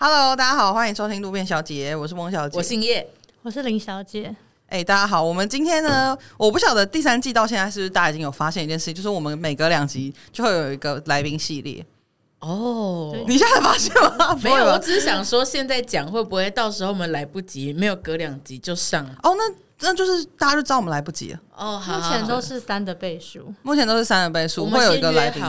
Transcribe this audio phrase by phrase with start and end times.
[0.00, 3.04] Hello，大家好，欢迎收听路边小姐，我是翁小姐，我姓叶，
[3.42, 4.28] 我是林小姐。
[4.68, 11.84] 哎、欸，大家好，我们今天呢，我不晓得第三季到现在是不是大家已经有发现一件事情，就是我们每隔两集就会有一个来宾系列。
[12.38, 14.38] 哦，你现在发现吗？
[14.40, 19.04] 没有，我只是想说，现在讲会不会到时候我们来不及，没有隔两集就上？
[19.24, 19.42] 哦，那
[19.80, 21.40] 那就是大家就知道我们来不及了。
[21.56, 25.42] 哦，好，目前都是三的倍数，目前都是三的倍数，会有一个来宾。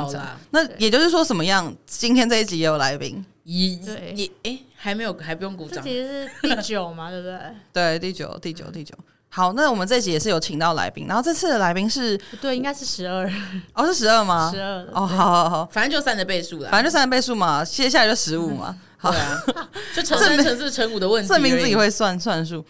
[0.49, 1.71] 那也就是说，什么样？
[1.85, 3.23] 今天这一集也有来宾？
[3.49, 5.84] 也也哎、欸，还没有，还不用鼓掌。
[5.84, 7.40] 这集是第九嘛， 对不对？
[7.73, 8.94] 对，第九，第九，第九。
[9.30, 13.27] 好，那我们这一集也是有请到来宾，然后这次的来宾是，对，应该是十二，
[13.73, 14.52] 哦，是十二吗？
[14.54, 19.12] 十二，哦，好好好，反正就三的倍数了，反正就三的倍数嘛，接下来就十五嘛，好。
[19.12, 19.43] 对啊，
[19.95, 22.63] 就乘三、乘四、乘五的问题，证明自己会算算数。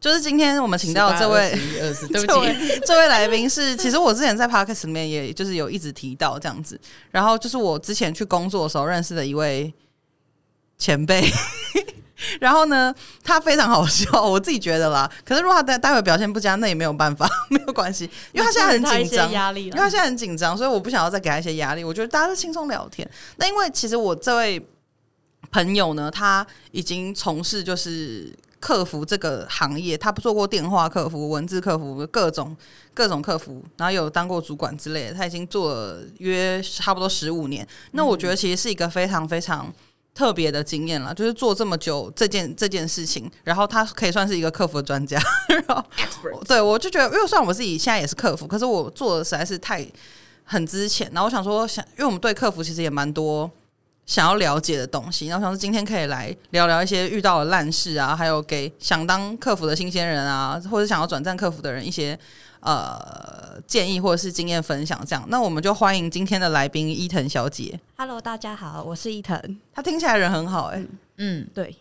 [0.00, 6.78] 就是今天我们请到这位，对不起，这位，这位来宾是，其实我之前在 Podcast 里面也就是有一直提到这样子，
[7.12, 9.72] 然后就是我之前去工作的时候认识的一位
[10.82, 11.22] 前辈。
[12.40, 12.94] 然后呢，
[13.24, 15.10] 他非常好笑，我自己觉得啦。
[15.24, 21.82] 可是如果他待待会表现不佳，那也没有办法， 没有关系，因为他现在很紧张，压力，因为他现在很紧张，所以我不想要再给他一些压力。
[21.82, 23.08] 我觉得大家都轻松聊天。
[23.36, 24.64] 那因为其实我这位
[25.50, 32.56] 朋友呢，他已经从事就是客服这个行业，他做过电话客服、文字客服，各种
[32.94, 35.14] 各种客服，然后有当过主管之类的。
[35.14, 37.66] 他已经做了约差不多十五年。
[37.90, 39.74] 那我觉得其实是一个非常非常。
[40.14, 45.18] 特别的经验了，就是做这么久这件这件事情，然后他可以算是一个客服的专家。
[45.48, 45.84] 然后.
[46.46, 49.86] 对，我就觉得，因为虽然我自己现在也是客服，可是我做的实在是太
[50.44, 51.10] 很之前。
[51.12, 53.50] 然后我想说，想因为我们对客服其实也蛮多
[54.04, 55.28] 想要了解的东西。
[55.28, 62.18] 然后想说今天可以来聊聊一些遇到的烂事啊，还有给想当客服的新鲜人啊，或者想要转战客服的人一些。
[62.62, 67.78] 呃，建议或者是经验分享这样，那我们就欢迎今天的来宾伊藤小姐。
[67.96, 69.60] Hello，大家好，我是伊藤。
[69.74, 70.86] 她听起来人很好哎、欸，
[71.18, 71.76] 嗯，对。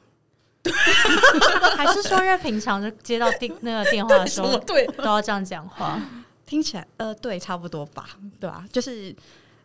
[1.78, 6.00] 还是说，因为平常就接到电那个电话的时候，对，都要这样讲话，
[6.48, 8.10] 听起来呃，对，差不多吧，
[8.40, 8.66] 对吧、啊？
[8.72, 9.16] 就是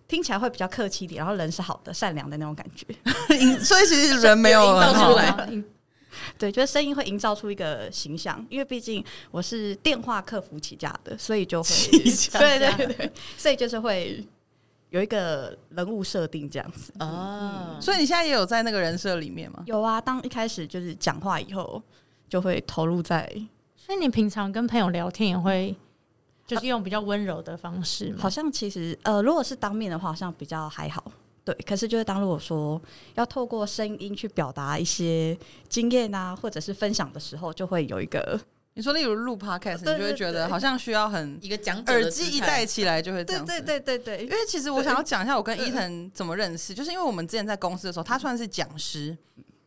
[0.06, 2.86] 听起来会比较客气一点，然后人是好的、善良的那种感觉。
[3.64, 5.48] 所以其实人没有造 出来。
[6.38, 11.68] 对，觉得声音会营造出一个形象，因为毕竟我是电话客服起家的，所以就会，
[12.32, 14.24] 对对对，所以就是会
[14.90, 17.82] 有一个人物设定这样子啊、嗯。
[17.82, 19.62] 所以你现在也有在那个人设里面吗？
[19.66, 21.82] 有啊，当一开始就是讲话以后，
[22.28, 23.30] 就会投入在。
[23.76, 25.76] 所以你平常跟朋友聊天也会，
[26.46, 28.18] 就是用比较温柔的方式吗？
[28.18, 31.12] 好像其实呃，如果是当面的话，好像比较还好。
[31.46, 32.80] 对，可是就是当如果说
[33.14, 38.38] 要透过声音去表达一些经验啊，或者是分享的时候，就会有一个
[38.74, 43.52] 你说，例如录 podcast，你就会觉得好像需要很一个讲耳机一戴起来就会这样子。
[43.52, 49.16] 对对对对对，因为其实我想要讲一下我跟伊藤怎么认识，就是因为我们之前在公司的时候，他算是讲师，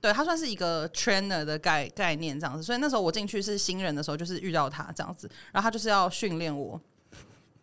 [0.02, 6.80] 对，他算是一个 trainer 的概概念这样子，所以那时候我进去是新人的时候，就是遇到他这样子，然后他就是要训练我。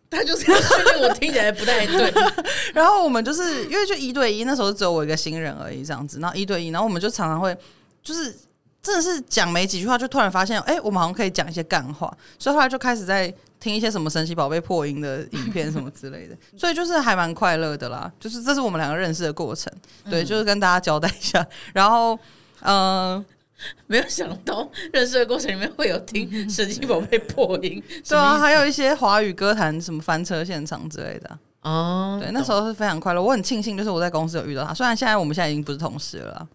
[0.09, 2.13] 他就是要训练我，听起来不太对。
[2.73, 6.19] 然后我们就是因为就一对一，那时候只有我一个新人而已，这样子。
[6.19, 7.55] 然后一对一，然后我们就常常会
[8.01, 8.33] 就是
[8.81, 12.15] 真的是讲没几句话，就突然发现，哎、欸，我们好像可以讲一些干话。
[12.39, 16.35] 所以后来就开始在听一些什么神奇宝贝破音的影片什么之类的。
[16.57, 18.11] 所以就是还蛮快乐的啦。
[18.19, 19.71] 就是这是我们两个认识的过程，
[20.09, 21.45] 对，就是跟大家交代一下。
[21.73, 22.17] 然后，
[22.61, 23.25] 嗯、呃。
[23.87, 32.17] 没有想到认识的过程里面会有听神奇宝贝破音， 对啊，还有一些华语歌坛什么翻车现场之类的哦。
[32.21, 34.73] 对，那时候是非常快乐，我很庆幸，就是我在公司有遇到他。
[34.73, 36.47] 虽然现在我们现在已经不是同事了，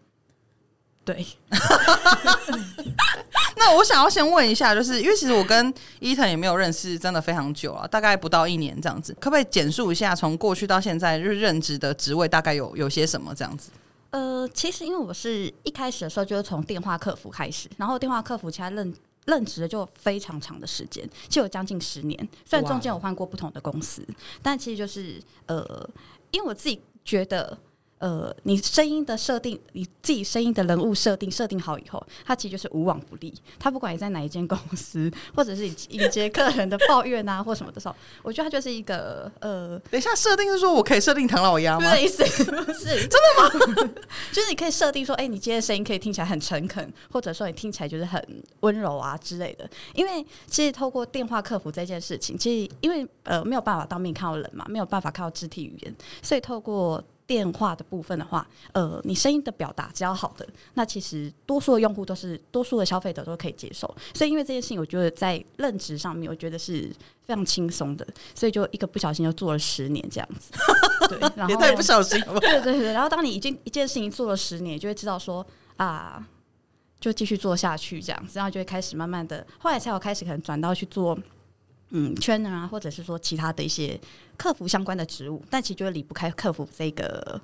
[1.04, 1.26] 对。
[3.54, 13.70] 那我想要先问一下，就是因为其实我跟伊藤也没有认识真的非常久啊，大概不到一年这样子，可不可以简述一下从过去到现在就是任职的职位大概有有些什么这样子？
[14.12, 18.94] 呃，其实因为我是一开始的时候就是从电话客服开始，然后电话客服其他任
[19.26, 22.28] 任职的就非常长的时间，就有将近十年。
[22.44, 24.06] 虽然中间有换过不同的公司，
[24.40, 25.90] 但其实就是呃，
[26.30, 27.58] 因为我自己觉得。
[28.02, 33.32] 呃，你声音的设定，你自己声音的人物设定设定好以后，它其实就是无往不利。
[33.60, 37.94] 它不管你在哪一间公司，或者是迎接客人的抱怨啊，或什么的时候，
[38.24, 41.96] 我觉得它就是一个呃，等一下设定是说我可以设定唐老鸭吗？
[41.96, 42.66] 意思是真的
[43.38, 43.92] 吗？
[44.32, 48.20] 就是你可以设定说，哎、欸，你今天的声音可以听起来很诚恳，或者说你听起来就是很
[48.62, 49.70] 温柔啊之类的。
[49.94, 63.86] 因为其实透过电话客服这件事情，其实因为呃没有办法当面看到人嘛，没有办法看到肢体语言，所以透过电话的部分的话，呃，你声音的表达只要好的，那其实多数的用户都是多数的消费者都可以接受。
[64.14, 66.90] 所以因为这件事情，我觉得在任职上面，我觉得是
[67.24, 70.50] 非常轻松的，所以就一个不小心就做了十年这样子。
[71.08, 72.38] 对，然后也太不小心了。
[72.40, 75.46] 对对对，然后当你已经一件事情做了十年，就会知道说
[75.76, 76.26] 啊，
[77.00, 81.18] 就继续做下去这样子，然后就会开始慢慢的，后来才有开始可能转到去做。
[81.94, 84.00] 嗯，圈啊，或者是说其他的一些
[84.36, 87.38] 客服相关的职务，但其实就离不开客服这个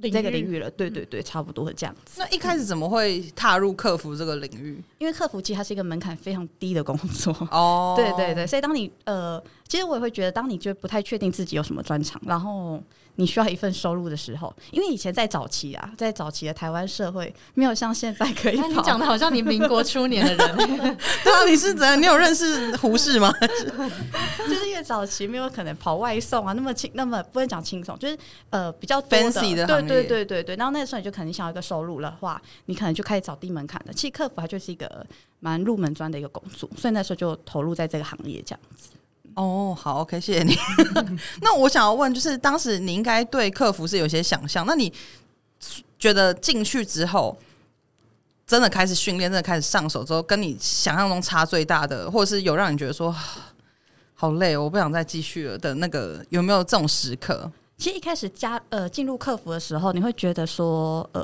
[0.00, 0.70] 领这个领域了。
[0.70, 2.20] 对对对，差不多是这样子。
[2.20, 4.82] 那一开始怎么会踏入客服这个领域？
[4.98, 7.94] 因为客服其实它是一个门槛非常低的工作 哦。
[7.96, 12.82] 对对对，所以当你呃，其实我也会觉得，当你就不太确定自己有什么专长，然后。
[13.18, 18.68] 你需要一份收入的时候，因为以前在早期啊，在早期的台湾社会，没有像现在可以跑。
[18.68, 20.56] 你讲的好像你民国初年的人，
[21.24, 21.98] 对啊，你是怎样？
[21.98, 23.32] 你有认识胡适吗？
[24.46, 28.18] 就是越早期没有可能跑外送啊，那么轻，那么不能讲轻松，就是
[28.50, 29.00] 呃比较
[29.64, 30.56] 对对对对对。
[30.56, 33.92] 然后那个时候你就肯定想要一个收入的话，你可能就开始找低门槛的。
[33.92, 35.06] 其实客服它就是一个
[35.38, 38.88] 蛮入门专的一个工作，所以那时候就投入在这个行业这样子。
[39.34, 40.56] 哦，好，OK，谢谢你。
[41.42, 44.90] 那我想要问，就是当时你应该对客服是有些想象，那你
[45.98, 47.36] 觉得进去之后，
[48.46, 53.14] 真的开始训练，真的开始上手之后，跟你想象中差最大的，或者是有让你觉得说
[54.14, 57.52] 好累，我不想再继续了的那个，有没有这种时刻？
[57.76, 61.22] 其实一开始加呃进入客服的时候，你会觉得说呃，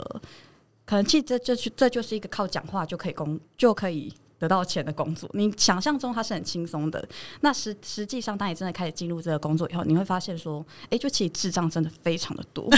[0.85, 4.13] 可能其实这这这就是一个靠讲话就可以工就可以。
[4.43, 7.09] 得到钱的工作，你想象中它是很轻松的。
[7.43, 12.69] 那实实际上，当你真的开始进入这个工作以后，你会发现说，哎、欸，就其实智障真的非常的多。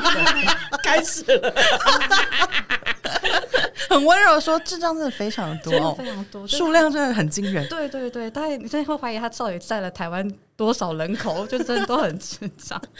[0.82, 1.52] 开始了，
[3.88, 7.66] 很温柔说，智障真的非常的多，真的非常多，数量真的很惊人。
[7.68, 12.80] 对对对，大概你真的会怀疑他到底占了台湾多少人口，就真的都很智障。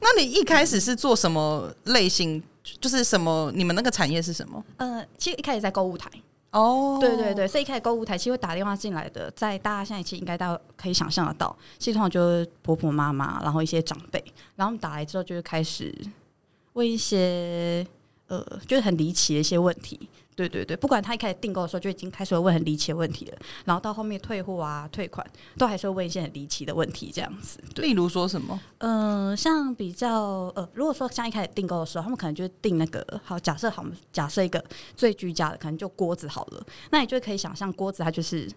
[0.00, 2.42] 那你一开始是做什么类型？
[2.80, 3.50] 就是什么？
[3.54, 4.62] 你们那个产业是什么？
[4.76, 6.10] 呃，其实一开始在购物台
[6.50, 14.22] 哦，对对对，所以一开始购物台其实会打电话进来的，在大家现在其实应该大家可以想象得到，系统就是婆婆妈妈，然后一些长辈，
[14.56, 15.94] 然后打来之后就是开始
[16.74, 17.86] 问一些
[18.28, 20.08] 呃，就是很离奇的一些问题。
[20.36, 25.26] 对对对，不管他一开始订购的时候就已经开始会问很离奇的问题了，然后到后面退货啊、退款，
[25.58, 27.58] 都还是会问一些很离奇的问题，这样子。
[27.74, 28.58] 对，例如说什么？
[28.78, 34.64] 嗯、呃，像比较呃，如果说像一开始订购的时候，他们可能就订那个好，假设好，假设一个
[34.96, 38.48] 最居家的，可能就锅子好了，那你就可以想象锅子它就是。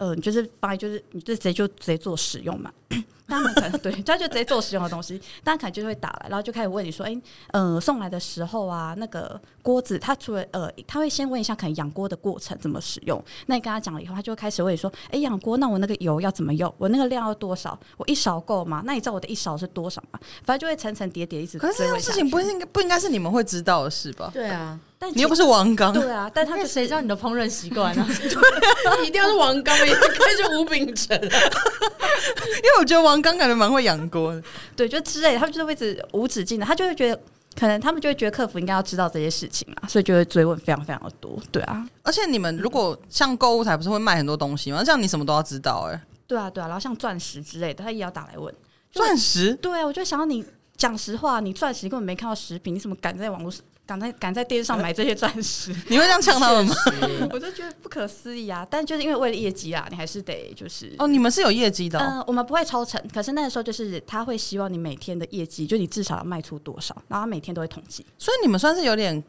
[0.00, 2.72] 呃，你就是发，就是你就直接就直接做使用嘛。
[3.28, 13.22] 他们可能 对，他就直接做使用的东西，大家可能就会打来，然后就开始问你说，哎、欸，呃，送来的时候啊，那个锅子，他除了呃，他会先问一下可能养锅的过程怎么使用。
[13.46, 16.74] 那你跟他讲了以后，他就会开始问你说，哎、欸，养锅，那我那个油要怎么用？
[16.78, 17.78] 我那个量要多少？
[17.98, 18.82] 我一勺够吗？
[18.84, 20.18] 那你知道我的一勺是多少吗？
[20.42, 21.58] 反正就会层层叠叠一直。
[21.58, 24.30] 可是这件事情不应该不应该是你们会知道的事吧？
[24.32, 24.80] 对啊。
[25.02, 28.04] 但你又不是王刚，对啊，但他就谁知道你的烹饪习惯啊？
[28.06, 34.42] 对， 一定要是王刚，也可以是吴秉承， 因为我觉得王刚感觉蛮会养锅的，
[34.76, 37.18] 对，就之类的，他们就会一直无止境的，他就会觉得，
[37.58, 41.82] 可能他们就会觉得客服应该要知道这些事情嘛，所以就会追问非常非常的多，对啊。
[42.02, 44.84] 而且你们如果像购物台不是会卖很多东西吗？
[44.84, 46.00] 这样你什么都要知道哎、欸。
[46.26, 48.54] 对啊，对啊，然后像钻石之类的，他也要打来问
[48.92, 49.54] 钻石。
[49.54, 50.44] 对啊，我就想要你
[50.76, 53.62] 讲实话，你钻石根本没看到食品，你怎么敢在网络上？
[53.90, 56.74] 敢在敢在电视上买这些钻石， 你会这样呛他们吗？
[57.32, 58.64] 我就觉得不可思议啊！
[58.70, 62.02] 但就是因为为了业绩啊，你还是得就是哦，你们是有业绩的、哦。
[62.02, 68.06] 嗯、呃，我们不会抽成，可是那个时候就是他会希望你每天的业绩，就你至少要卖出多少，然后他每天都会统计。
[68.16, 69.20] 所以你们算是有点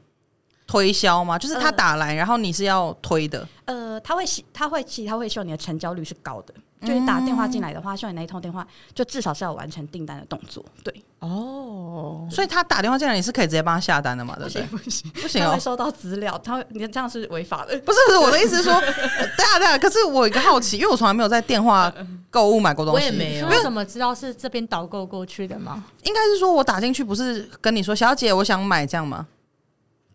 [0.71, 1.37] 推销吗？
[1.37, 3.45] 就是他打来，呃、然后你是要推的。
[3.65, 6.53] 呃，他会希他会其实他会希望你的成交率是高的。
[6.83, 10.65] 就你打电话进来的话，希望你那一通电话就至少是要完成订单的动作。
[10.83, 14.35] 对哦，所以他打电话进来，你是可以直接帮他下单的嘛？
[14.37, 14.63] 对不对？
[14.63, 17.77] 不行不行哦，他会收到资料，他会你这样是违法的。
[17.79, 19.77] 不是不是，我的意思是说，对啊对啊。
[19.77, 21.93] 可是我有一个好奇，因为我从来没有在电话
[22.31, 23.47] 购物买过东西，我也没有。
[23.47, 25.83] 为什么知道是这边导购过去的吗？
[26.03, 29.27] 应该是说我打进去不是跟你说，小姐，我想买这样吗？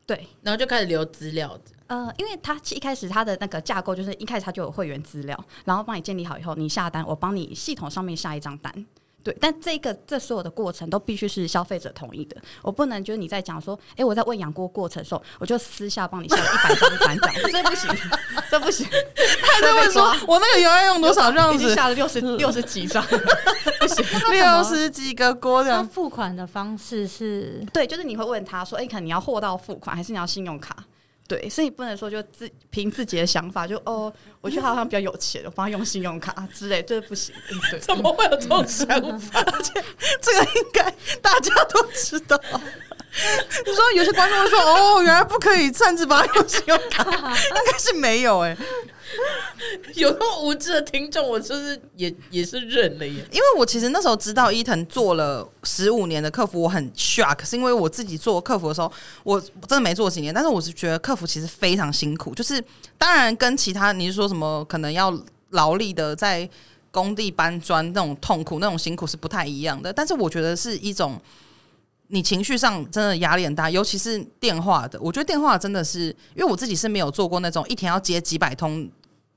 [0.06, 1.58] 对，然后就开始留资料。
[1.88, 8.86] 呃，因为它一开始它的那个架构就是一开始它就有会员资料，然后帮你建立好以后，你下单，我帮你系统上面下一张单。
[9.26, 17.90] 对，但这个这所有的过程都必须是消费者同意的，我不能就是你在讲说，哎，我在喂养锅过程的时候，我就私下帮你下了一百张单， 这不行，
[18.49, 18.87] 这不行。
[19.42, 23.02] 他在问说，我那个油要用多少这样子，下了六十六十几张，
[23.80, 25.85] 不行，六十几个锅这样。
[25.88, 30.76] 付款的方式是，对，就是你会问他说，哎，可能你要货到付款，还是你要信用卡？
[31.28, 37.35] 对，所以你不能说就自凭自己的想法就哦，我觉得他好像比较有钱，我帮他用信用卡之类，这不行。
[37.71, 38.87] 对，怎么会有这种想
[39.18, 39.40] 法？
[39.52, 39.73] 而且
[40.21, 40.83] 这个应该
[41.21, 42.40] 大家都知道。
[43.66, 48.58] 你说有些观众会说哦，原来不可以擅自帮他用信用卡，应该是没有哎、欸。
[49.94, 53.25] 有那么无知的听众，我就是也也是认了耶。
[53.30, 58.92] 因为我其实那时候知道伊藤做了十五年的客服，我很 shock，是因为我自己做客服的时候，
[59.23, 62.35] 我真的没做几年，但是我是觉得客服其实非常辛苦。
[62.35, 62.62] 就是
[62.99, 65.16] 当然跟其他你是说什么可能要
[65.50, 66.46] 劳力的在
[66.90, 71.18] 工地搬砖那种痛苦那种辛苦是不太一样的，但是我觉得是一种
[72.08, 74.98] 你情绪上真的压力很大，尤其是电话的。
[75.00, 78.88] 我觉得电话真的是，因为我自己是没有做过那种一天要接几百通。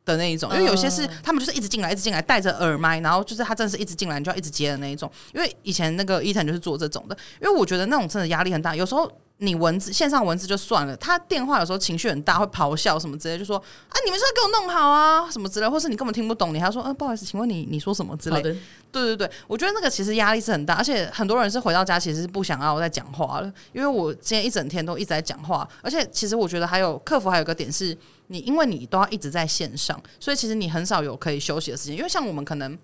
[0.06, 5.12] 的那一种，因为有些是他们就是一直进来，一直进来，戴着耳麦，然后就是他真的是一直进来，你就要一直接的那一种。
[5.36, 8.76] 因为以前那个伊藤就是做这种的，因为我觉得那种真的压力很大。
[8.76, 18.54] 有时候你文字线上文字就算了，他电话有时候情绪很大，会咆哮什么之类，就说啊，你们是要给我弄好啊，什么之类，或是你根本听不懂，你还要说，嗯、啊，不好意思，请问你你说什么之类的。
[18.92, 27.98] 对对对，我觉得那个其实压力是很大，而且很多人是回到家其实是不想要再讲话了，因为我今天一整天都一直在讲话，而且其实我觉得还有客服还有个点是。
[28.32, 31.98] 你因为你都要一直在线上，所以其实你很少有可以休息的时间。
[31.98, 32.78] 因为像我们可能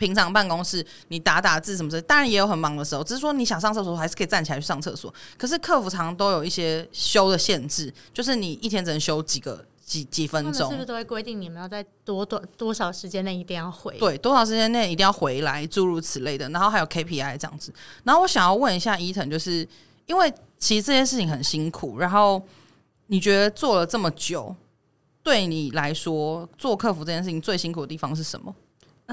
[0.00, 3.04] 平常办公室，你打打字什么的，当然也有很忙的时候。
[3.04, 5.14] 只是说你想上厕所，还是可以站起来去上厕所。
[5.36, 10.70] 可是客服常常都有一些休的限制，就是你一天只能休几个几几分钟。
[10.70, 13.96] 是不是都会规定你们要在多多多少时间内一定要回？
[13.98, 16.48] 对，多少时间内一定要回来，诸如此类的。
[16.48, 17.72] 然后还有 KPI 这样子。
[18.02, 19.68] 然后我想要问一下伊藤，就是
[20.06, 22.42] 因为其实这件事情很辛苦，然后。
[23.12, 24.54] 你觉得做了这么久，
[25.20, 28.54] 对你来说做客服这件事情最辛苦的地方是什么？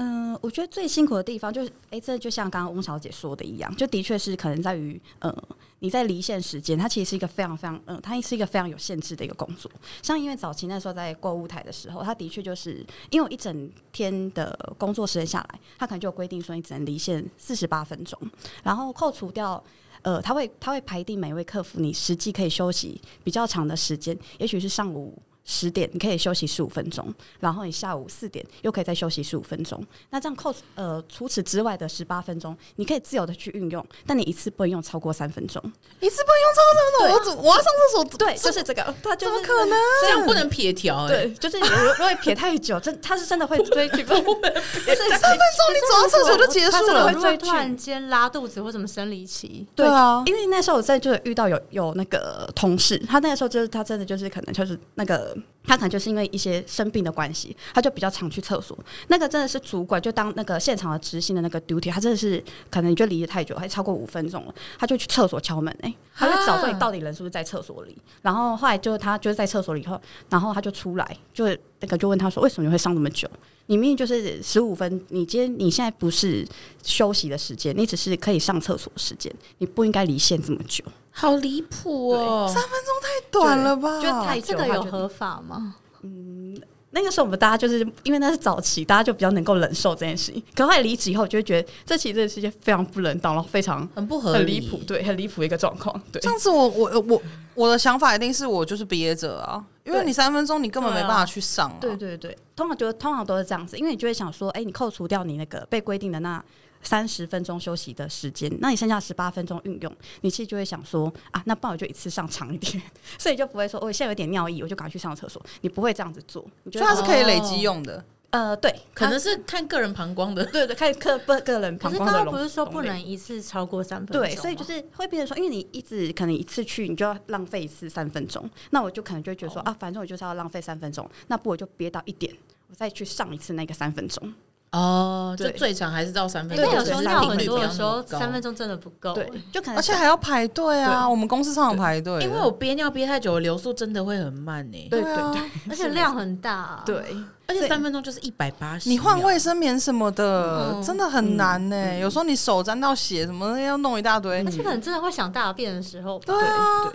[0.00, 5.36] 嗯、我觉得最辛苦的地方就是，哎、欸，这就像刚刚翁小姐说的一样，就的确是可能在于，呃，
[5.80, 9.68] 你在离线时间，它其实是一个非常非常，嗯、它是一个非常有限制的一个工作。
[10.00, 18.16] 像因为早期那时候在购物台的时候，它的确就是因为我一整天的工作时间下来，它可能就有规定说你只能离线四十八分钟，
[18.62, 19.62] 然后扣除掉。
[20.02, 25.12] 呃，他会他会排定每位客服你实际可以休息比较长的时间，也许是上午。
[25.50, 29.82] 十点你可以休息十五分钟，然后你下午四点又可以再休息十五分钟。
[30.10, 35.58] 那这样扣呃，除此之外的十八分钟，你可以自由的去运用，但你一次不能用超过三分钟。
[36.00, 38.04] 一次不能用超过三分钟，我怎我要上厕所？
[38.18, 39.78] 对，就是这个，他就是、怎么可能？
[40.02, 41.08] 这样不能撇条、欸。
[41.08, 44.04] 对，就是如果会撇太久，真他是真的会追剧。
[44.04, 47.10] 不是三分钟，你走到厕所就结束了。
[47.18, 49.66] 会突然间拉肚子或什么生理期？
[49.74, 55.34] 对啊，因为那时候我在就遇到有有那个同事，他那个时候就是他真的就是可能就是那个。
[55.64, 58.78] 他可能就是因为一些生病的关系，他就比较常去厕所。
[59.08, 67.96] 那个真的是主管，就当那个现场的执行的那个 duty，他真的是可能就离得太久，还超过五分钟了，他就去厕所敲门，哎、他就找说你到底人是不是在厕所里。
[68.22, 71.44] 然后后来就他就是在厕所里以后，然后他就出来，就
[71.80, 73.28] 那个就问他说，为什么你会上那么久？
[73.66, 76.46] 你明明就是十五分，你今天你现在不是
[76.82, 80.82] 休息的时间，你只是可以上厕所时间，你不应该离线这么久。
[81.18, 82.46] 好离谱哦！
[82.46, 84.00] 三分钟太短了吧？
[84.00, 85.74] 就太久，这个有合法吗？
[86.02, 86.56] 嗯，
[86.92, 90.40] 那个时候我们大家就是因为那是早期，大家就比较能够忍受这件事情。
[90.54, 96.00] 可后来离职以后，就会觉得这其实这是一件非常不人道，然后非常很不合理、很离谱，对，很离谱的一个状况。
[96.12, 97.22] 对，上次我我我
[97.56, 101.76] 我的想法一定是我就是憋着啊，因为你三分钟你根本没办法去上、啊。
[101.80, 106.40] 对对对，通常就通常都是这样子，因为你就会想说，哎、欸，你扣除掉你那个被规定的那。
[106.82, 112.82] 三十分钟休息的时间，那你剩下十八分钟运用，你其实就会想说啊，那不然我就一次上长一点，
[113.18, 115.44] 所以就不会说，我、哦、现在有点尿意，我就赶快去上厕所。
[115.60, 118.04] 你不会这样子做，你觉得它是可以累积用的。
[118.30, 122.12] 呃，对，可能是看个人膀胱的，对对，看个个个人膀胱的。
[122.12, 124.20] 可是他不是说不能一次超过三分钟？
[124.20, 128.48] 对，所以就是会变成说，因为你一直可能一次去，你就要浪费一次三分钟。
[128.68, 132.30] 那我就可能就觉得说、哦、啊，反正我就是要浪费三分钟，那不我就憋到一点，
[132.68, 134.34] 我再去上一次那个三分钟。
[134.72, 136.74] 哦，就最长还是到三分钟。
[136.74, 139.14] 有时候尿很多的时候，三分钟真的不够。
[139.14, 141.08] 对，就可能而且还要排队啊。
[141.08, 144.88] 我们公司常常排队，因为我憋尿憋太久，流速真的会很慢呢。
[144.90, 146.82] 对对对， 而且量很大。
[146.84, 148.88] 对，而且三分钟就是一百八十。
[148.90, 151.98] 你换卫生棉什么的，真的很难呢。
[151.98, 154.44] 有时候你手沾到血什么的，要弄一大堆。
[154.44, 156.18] 而且可能真的会想大便的时候。
[156.18, 156.92] 对啊。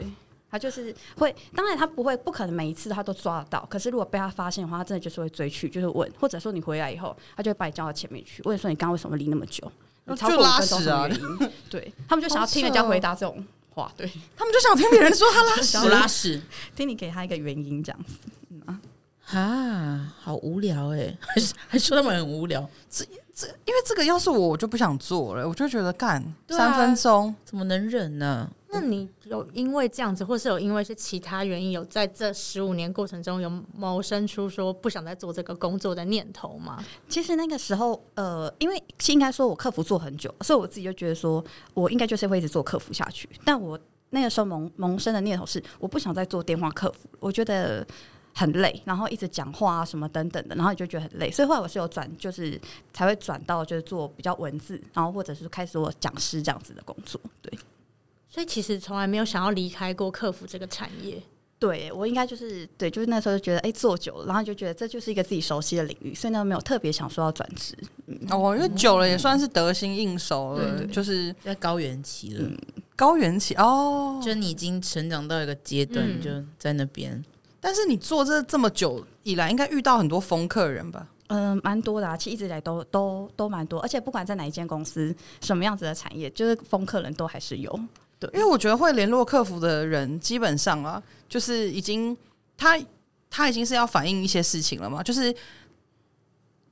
[0.54, 3.66] 他就是会，当然他不会，不可能每一次他都抓得到。
[3.68, 9.64] 可是如果被他发现的话，他真的就是会追去，就是问，或者说你回来以后，他就会把你叫到前面去，问说你刚刚为什么离那么久？
[10.16, 11.52] 超过五分钟什么原因？
[11.72, 13.44] 对， 他们就想要听人家回答这种
[13.74, 14.08] 话，对
[14.38, 16.40] 他们就想听别人说他拉屎，我拉屎，
[16.76, 18.14] 听你给他一个原因这样子。
[18.52, 18.80] 嗯
[19.32, 22.70] 啊，好无聊哎、欸， 还还说他们很无聊。
[22.92, 28.48] 这这，因为这个要是我，我就不想做了，我就觉得干三分钟怎么能忍呢？
[28.74, 36.84] 那你有因为这样子，或是有因为一些其他原因，有在这十五年过程中有萌生出说不想再做这个工作的念头吗？
[37.08, 41.44] 其实那个时候，呃，因为应该说我客服做很久，所以我自己就觉得说
[41.76, 43.30] 我应该就是会一直做客服下去。
[43.46, 47.86] 但我那个时候萌萌生的念头是，我不想再做电话客服，我觉得
[48.34, 51.30] 很累，然后一直讲话啊什么等等的，然后你就觉得很累。
[51.30, 52.60] 所以后来我是有转，就是
[52.92, 57.54] 才会转到就是做比较文字，然后或者是开始我讲师这样子的工作，对。
[58.34, 61.22] 所以其实从来没有想要离开过客服这个产业。
[61.60, 67.78] 对，我应该就是对，就是那时候就觉得，哎，做久了，然后就觉得这就是一个自己熟悉的领域，所以呢，没有特别想说要转职。
[68.08, 72.42] 嗯、哦，因为久了也算是得心应手了，就是在高原期了。
[72.42, 72.58] 嗯、
[72.96, 77.24] 高原期哦，就你已经成长到一个阶段，嗯、就在那边。
[77.62, 81.08] 但是你做这这么久以来，应该遇到很多疯客人吧？
[81.28, 87.80] 嗯，蛮多的啊，其实一直以来都都都蛮多，而且不管在哪一间公司，什么样子的产业，就是疯客人都还是有。
[88.34, 92.16] 因为我觉得会联络客服的人，基本上啊，就是已经
[92.58, 92.80] 他
[93.30, 95.34] 他已经是要反映一些事情了嘛，就是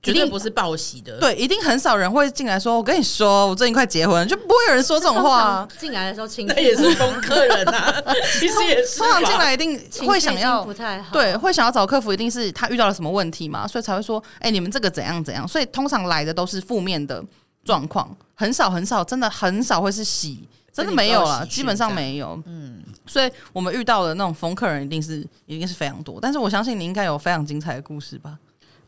[0.03, 1.19] 绝对不是报喜的。
[1.19, 5.67] 对，一定很少人会进来说：“我跟你说，我最近快结婚。”就不会有人说这种话。
[5.77, 8.03] 进来的时候，亲那也是疯客人啊，
[8.39, 8.97] 其实也是。
[8.97, 17.23] 通常进来一定会想要不太好，对，会想要找客服，一定是他遇到了什么问题嘛，所以才会说：“哎，你们这个怎样怎样。”所以通常来的都是负面的
[17.63, 20.47] 状况，很少很少，真的很少会是喜。
[20.71, 22.41] 真的没有了，基本上没有。
[22.45, 28.39] 嗯，所以我们遇到的那种疯客人一定是一定是非常多，但是我相信你应该有非常精彩的故事吧？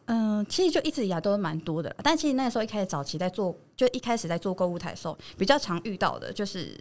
[0.06, 6.78] 嗯，其实就一直以来都是蛮多的，但其实那时候一开始早期在做，就一开始在做购物台的时候，比较常遇到的就是，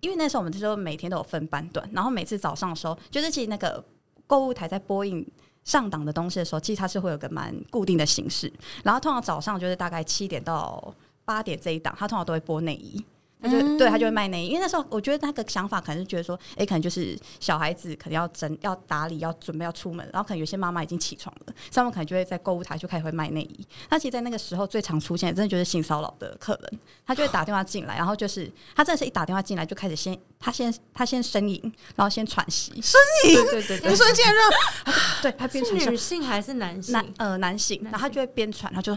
[0.00, 3.82] 因为那时候我们就说每天都有分班段，然后每次早上的时候，就是其实那个
[4.26, 5.26] 购物台在播映
[5.64, 8.52] 上档的东西的时候，其实它是会有个蛮固定的形式，
[8.84, 10.94] 然后通常早上就是大概七点到
[11.24, 13.02] 八点这一档，它通常都会播内衣。
[13.42, 23.66] 他就对他就会卖内衣，因为那时候我觉得那个想法可能是觉得说，哎、欸，可能就是小孩子可能要整要打理要准备要出门，然后可能有些妈妈已经起床了，他们可能就会在购物台就开始会卖内衣。
[23.90, 31.60] 那其实，在那个时候最常出现真的就是性骚扰的客人，他就会打电话进来，然后就是他真的是一打电话进来就开始先他先他先呻吟，
[31.94, 32.94] 然后先喘息，呻
[33.26, 34.50] 吟，对对对，你说竟然让
[35.20, 36.92] 对他边喘，是女性还是男性？
[36.92, 38.96] 男呃男性，然后他就会边喘，然后就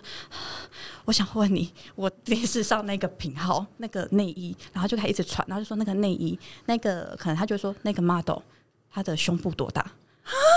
[1.06, 5.10] 我想问你，我电视上那个品号那个内衣，然后就开始。
[5.10, 8.38] 一直喘，然后就说那个内衣，那个可能他就说那个 model，
[8.94, 9.84] 他的胸部多大？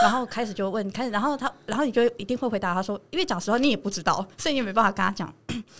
[0.02, 5.32] 然后开始就问，开始，然后他，然后你就一定会回答他说，因为讲实话你也不知道，所以你也没办法跟他讲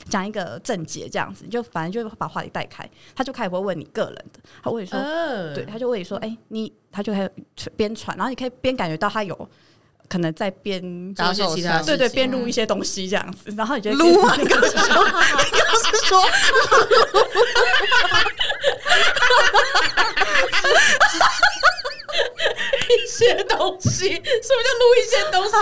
[0.08, 9.48] 讲一个正解这样子，你就反正就把话题带开，他就开始会问你个人的，他问你说，呃、对，他就问你说，哎、欸，你，他就开始边传，然后你可以边感觉到他有。
[10.08, 10.82] 可能在边
[11.14, 14.36] 做一些其他对对，边录一些东西这样子，然后你就录啊？
[14.36, 15.10] 你刚是说，你
[15.58, 16.20] 刚是说，
[22.98, 25.52] 一些东西，什么叫撸一些东西？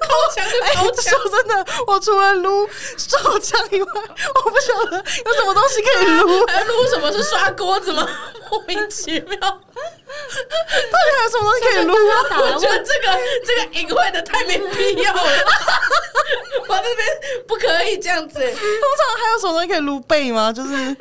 [0.00, 1.18] 掏枪就掏枪。
[1.20, 3.88] 说真的，我除了撸手枪以外，
[4.34, 6.46] 我不晓得有什么东西可以撸。
[6.46, 7.10] 还撸什么？
[7.10, 8.08] 是刷锅子吗？
[8.50, 9.38] 莫名其妙。
[9.38, 12.14] 到底还有什么东西可以撸啊？
[12.40, 15.22] 我觉得这个这个隐晦的太没必要了。
[16.68, 17.06] 我这边
[17.46, 18.38] 不可以这样子。
[18.38, 20.52] 通常还有什么东西可以撸背吗？
[20.52, 20.96] 就是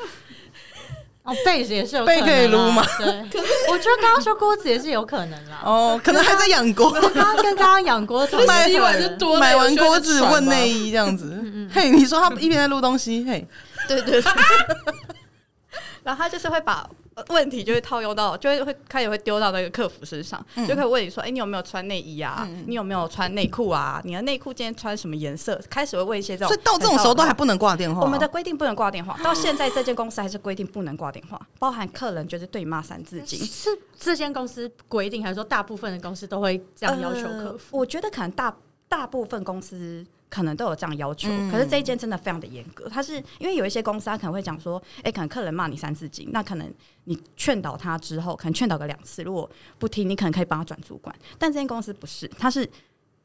[1.29, 2.83] 哦，背也是有背可以撸吗？
[2.97, 5.61] 对，可是我觉得刚刚说锅子也是有可能啦。
[5.63, 6.91] 哦，可能还在养锅。
[6.91, 11.43] 刚刚跟刚刚养锅同洗碗是多买完锅子问内衣这样子。
[11.71, 13.47] 嘿，你说他一边在录东西，嘿，
[13.87, 14.31] 对对对。
[16.03, 16.89] 然后他就是会把
[17.29, 22.47] 问题就会套用到，就会会开始会丢到那个客服身上，嗯、就可以问你说：“哎、欸，你有没有穿内衣啊？
[22.49, 24.01] 嗯、你有没有穿内裤啊？
[24.03, 26.47] 你的内裤今天穿什么颜色？”开始会问一些这种。
[26.47, 28.01] 所以到这种时候都还不能挂电话。
[28.01, 33.39] 我们的规定不能挂电话，到现在这间公司还是规定不能挂电话，包含客人就是对骂三字经。
[33.39, 37.75] 是这间公司规定，还是说大部分的公司都会这样要求客服？
[37.75, 38.55] 呃、我觉得可能大
[38.87, 40.05] 大部分公司。
[40.29, 42.87] 可能都有这样要求，嗯、可是这一间真的非常的严格。
[42.87, 46.73] 他是因为有一些公司，他可能会讲说，哎、欸，可能客人骂你三字经，那可能
[47.05, 51.15] 你劝导他之后，可能劝导个两次，如果不听，你可能可以帮他转主管。
[51.37, 52.69] 但这间公司不是，他是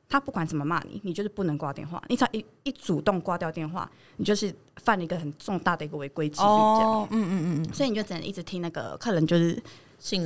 [0.08, 2.02] 他不管怎么骂你，你就是不能挂电话。
[2.08, 6.46] 你只要一一主动挂掉电话，你就是犯了一个很重大的一个违规纪律。
[6.46, 9.62] 这样，哦、嗯嗯嗯，所以你就只能一直听那个客人就是。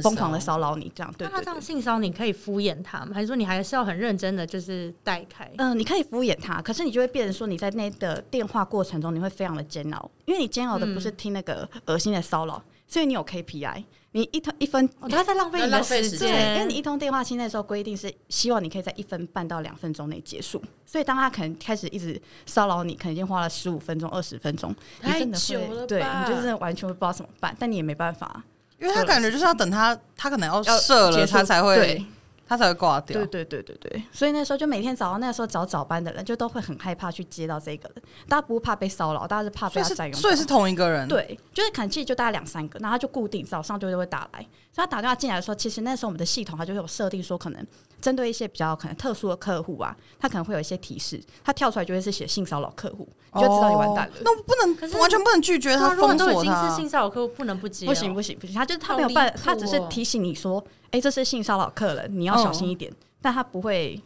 [0.03, 1.29] 疯狂的骚扰你，这样对。
[1.29, 3.12] 那他这样性骚你可以敷衍他吗？
[3.14, 5.49] 还是说你还是要很认真的就是带开？
[5.57, 25.87] 嗯、呃，你可以敷衍他，可是你就会变成说你在那的电话过程中你会非常的煎熬，因为你煎熬的不是听那个恶心的骚扰，所以你有 KPI，你一通一分，哦、他在浪费你的时间，因为你一通电话，现在时候规定是希望你可以在一分半到两分钟内结束，所以当他可能开始一直骚扰你，可能已经花了十五分钟、二十分钟，太久了吧？
[25.87, 28.43] 对，你就真的完全会不知道怎么办，但你也没办法。
[28.79, 32.05] 因为他感觉就是要等他，他可能要射了，他才会。
[32.51, 33.14] 他才会挂掉。
[33.27, 38.03] 对对对对对，所以那时候就每天早上那个时候找早班的人，就都会很害怕去接到这个人。
[38.27, 40.19] 大家不怕被骚扰，大家是怕被他占用。
[40.19, 41.07] 所以是同一个人。
[41.07, 44.41] 对，就是可能其实就大概两三个，然后他就固定早上就会打来。
[44.73, 47.67] 所以他打电话进来的时候，其实那时候我们的系统它就有设定说，可能
[48.00, 54.14] 针对一些比较可能特殊的客户啊，他可能会有一些提示，他跳出来就会是写性骚扰客户，你就知道你完蛋了。
[54.22, 55.92] 那我不能，可是完全不能拒绝他。
[55.94, 57.87] 如果都已经是性骚扰客户，不能不接。
[57.87, 62.92] 不行不行不行，他就是他没有办法，他只是提醒你说，哎，这是性骚扰客人，你要小心一点。
[63.20, 64.00] 但他不会，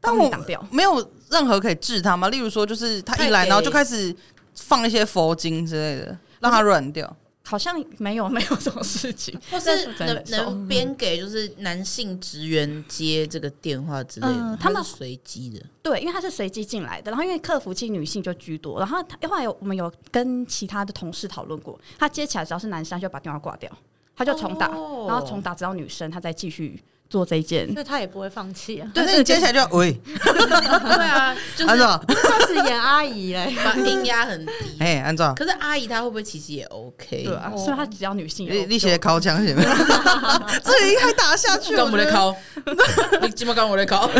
[0.00, 0.30] 但我
[0.70, 2.30] 没有任何可以治他吗？
[2.30, 4.14] 例如说，就是他一来，然后就开始
[4.54, 7.14] 放一些佛经之类的，让他软掉。
[7.46, 15.64] 好像没有没有这种事情， 或是能能编给就是男性职员接这个电话之类的，嗯、他们随机的。
[15.82, 23.70] 对，因为他是随机进来的，然后因为客服进女性就居多，然后后来有我们有跟其他的同事讨论过，他接起来只要是男生，就把电话挂掉，
[24.16, 26.82] 他就重打，哦、然后重打，只要女生，他再继续。
[27.10, 28.88] 做这一件，所以他也不会放弃啊。
[28.92, 34.52] 对，那你接下来就要喂，对啊， 就是开始演阿姨嘞，把音压很低。
[34.80, 35.32] 哎，安照。
[35.36, 37.24] 可是阿姨她会不会其实也 OK？
[37.24, 39.62] 对啊，所以她只要女性，你你写考枪行吗？
[40.64, 42.34] 这里还打下去，刚我在考，
[43.22, 44.10] 你基本刚我在考。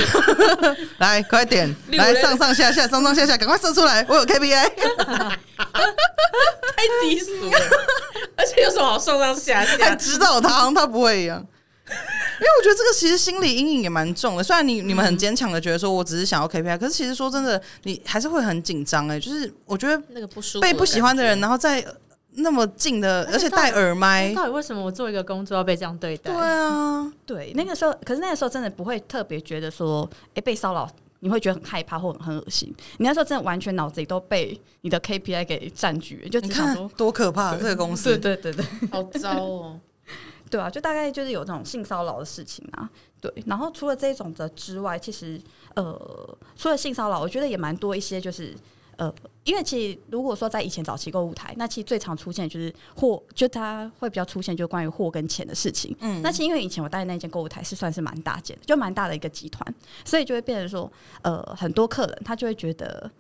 [0.99, 4.71] 来，快点，来上上下下，上上下下，赶快射出来，我有 KPI。
[6.77, 7.59] 太低俗了，
[8.37, 9.85] 而且有什么好上上下下？
[9.85, 11.45] 还指导他，好像他不会一样。
[12.41, 14.43] 因为我觉得这个其实心理阴影也蛮重的。
[14.43, 19.19] 虽然你你们很坚强的觉得说我只是想要 KPI，可是其实说真的，你还是会很紧张哎。
[19.21, 21.85] 就是我觉得那个不舒服，被不喜欢的人，然后在
[22.37, 26.33] 那么近的，而且戴耳麦，到底为什么我做一个工作要被这样对待？
[26.33, 32.75] 对啊，对，那个时候，可是那个时候真的不会特别觉得说，哎，被骚扰你会觉得很害怕或很很恶心。
[32.99, 39.81] 你那时候真的完全脑子里都被你的 KPI 给占据，就只想说多可怕这个公司， 对对对对，好糟哦。
[40.51, 42.89] 对啊，就大概就是有这种性骚扰的事情啊。
[43.21, 45.41] 对，然后除了这种的之外，其实
[45.75, 48.55] 呃，除了性骚扰，我觉得也蛮多一些，就是
[48.97, 49.13] 呃，
[49.45, 55.97] 因为其实如果说在以前早期购物台，那其实最常出现就是货，就它会比较出现就关于货跟钱的事情。
[56.01, 60.91] 嗯，那其实因为以前我带的那间购物台是算是蛮大间的，就蛮大的一个集团，所以就会变成说，
[61.23, 63.11] 呃，很多客人他就会觉得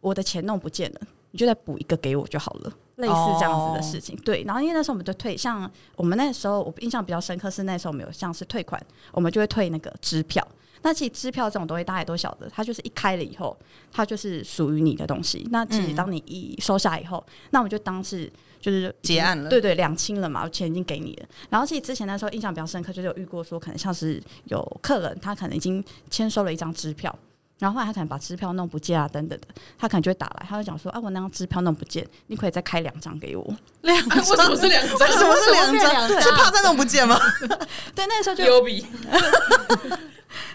[0.00, 1.00] 我的钱弄不见了。
[1.30, 4.14] 你就再补一个给我就好了，类似这样子的事情。
[4.16, 4.24] Oh.
[4.24, 8.80] 对，然后因为那时候我们就退，像我们那时候我印象比较深刻是那时候我们有像是退款，
[9.12, 10.46] 我们就会退那个支票。
[10.82, 13.56] 那其实支票这种东西大家也都晓得，它就是一开了以后，
[13.90, 15.44] 它就是属于你的东西。
[15.50, 18.30] 那其实当你一收下以后，嗯、那我们就当是
[18.60, 21.26] 就是结案了，对对，两清了嘛，钱已经给你了。
[21.50, 27.12] 然后其实之前那时候印象比较深刻，就是有遇过说可能像是有客人他可能已经签收了一张支票。
[27.58, 29.46] 然后后来他可能把支票弄不见啊，等等的，
[29.78, 33.56] 他可能就会打来，他就讲说啊，我那张支票弄不见，你可以再开两张给我。
[33.82, 34.18] 两张？
[34.28, 34.98] 为什么是两张？
[34.98, 36.20] 为什么是两张？
[36.20, 37.18] 是怕再弄不见吗？
[37.94, 38.84] 对，那个时候就 有比。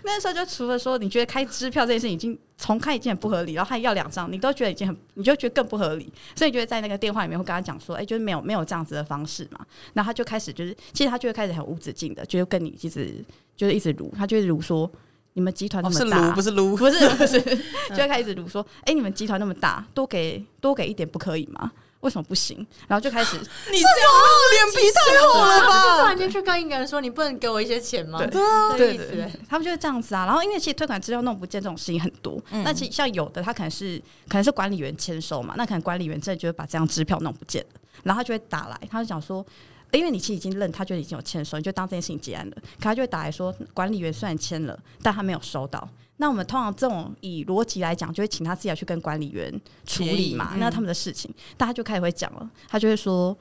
[0.03, 9.65] 那个时候就除了说你觉得开支票这件事已经重开已经很不合理，然后还要两张，你都觉得已经很，你就觉得更不合理，所以就会在那个电话里面会跟他讲说，哎，就是没有没有这样子的方式嘛。
[9.93, 14.89] 然后他就开始就是，其实他就会开始很无止境的，就跟你一直就是一直如，他就一直卢说。
[15.33, 17.39] 你们集团那么大，哦、不是撸，不 是不是，
[17.89, 21.71] 就会开始撸说，哎、欸，你们集团那么大，多给多给一点不可以吗？
[22.01, 22.65] 为什么不行？
[22.87, 24.09] 然后就开始，你这样
[24.51, 25.99] 脸皮太厚了吧？
[25.99, 28.25] 突然间去跟一个人说，你不能给我一些钱吗？
[28.25, 30.25] 对啊，对对对，他们就是这样子啊。
[30.25, 39.45] 然后因为其实退款资料弄不见这种事情很多，嗯、那其实像有的他可能是可能是管理员签收嘛，那可能管理员真的就会把这张支票弄不见了，然后他就会打来，他就讲说。
[39.99, 42.55] 因为你其实已经认，他就已经有签收，你就当这件事情结案了。
[42.55, 45.87] 可他就会打来说，管理员虽然签了，但他没有收到。
[46.17, 49.51] 那我们通常这种以逻辑来讲，就会请他自己要去跟管理员
[49.85, 51.33] 处理嘛，那他们的事情。
[51.57, 53.35] 大家就开始会讲了，他就会说，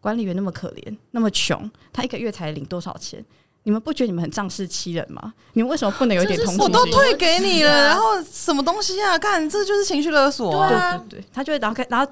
[0.00, 3.24] 管理员那么可怜，那么穷，他一个月才领多少钱？
[3.64, 5.34] 你们不觉得你们很仗势欺人吗？
[5.52, 6.62] 你们为什么不能有一点同情心？
[6.64, 9.18] 我都退给你了，然后什么东西啊？
[9.18, 10.96] 看，这就是情绪勒索啊！
[10.96, 12.10] 对对对，他就会然后开然后。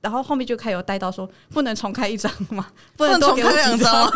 [0.00, 2.66] 然后后面就开始有带到说，不能重开一张吗？
[2.96, 4.12] 不能重开两张？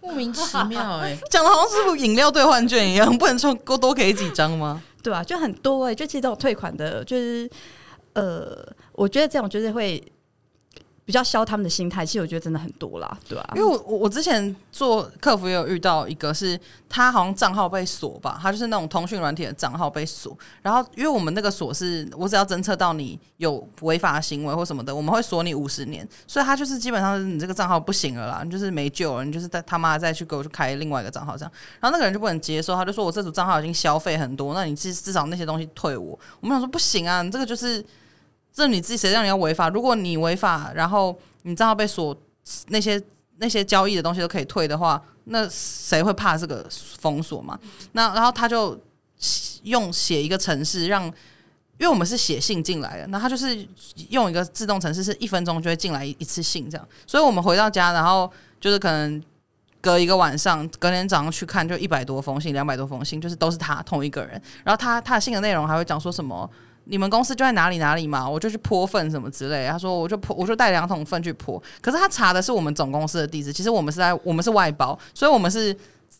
[0.00, 4.82] 莫名其妙哎、欸， 讲的好像是饮料兑换券一样，不能重多多给几张吗？
[5.02, 7.48] 对啊，就很多哎、欸，就其实这种退款的，就是
[8.14, 10.02] 呃，我觉得这种就是会。
[11.10, 13.52] 比较消他们的心态，其实我觉得真的很多啦，对、啊？
[13.56, 16.56] 因为我我之前做客服也有遇到一个，是
[16.88, 20.38] 他好像账号被锁吧，他就是那种通讯软体的账号被锁。
[20.62, 26.08] 然后因为我们那个锁是，我只要侦测到你有违法行为或什么的，我们会锁你五十年。
[26.28, 31.50] 所以他就是基本上是你这个账号不行了啦，你就是没救了，你就是在他妈再去给我去开另外一个账号这样。
[31.80, 36.16] 然后那个人就不能接受，他就说我这组账号已经消费很多，那你至至少那些东西退我。
[36.38, 37.84] 我们想说不行啊，你这个就是。
[38.52, 39.68] 这你自己谁让你要违法？
[39.68, 42.16] 如果你违法，然后你账号被锁，
[42.68, 43.00] 那些
[43.38, 46.66] 那些交易的东西都可以退的话，那谁会怕这个
[46.98, 47.58] 封锁嘛？
[47.92, 48.78] 那然后他就
[49.62, 51.12] 用写一个程式让，因
[51.80, 53.66] 为我们是写信进来的，那他就是
[54.08, 56.88] 用一个自动程式，是一分钟就会进来一次信这样。
[57.06, 59.22] 所以我们回到家，然后就是可能
[59.80, 64.32] 隔一个晚上，隔天早上去看，就一百多封信，两百多封信，就是都是他同一个人。
[64.64, 66.50] 然后他他的信的内容还会讲说什么？
[66.90, 69.68] 你们公司就在哪里哪里嘛，我就去泼粪什么之类。
[69.68, 71.62] 他说我就泼，我就带两桶粪去泼。
[71.80, 75.74] 可是他查的是我们总公司的地址，其实我们是在我们是外包，所以我们是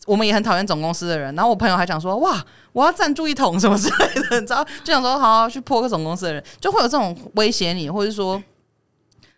[0.06, 1.34] 我们也很讨厌总公司的人。
[1.34, 2.40] 然后我朋友还讲说哇，
[2.72, 4.64] 我要赞助一桶什么之类的，你知道？
[4.84, 8.40] 就想说好好去泼个总公司的人，就会有这种威胁你，或者说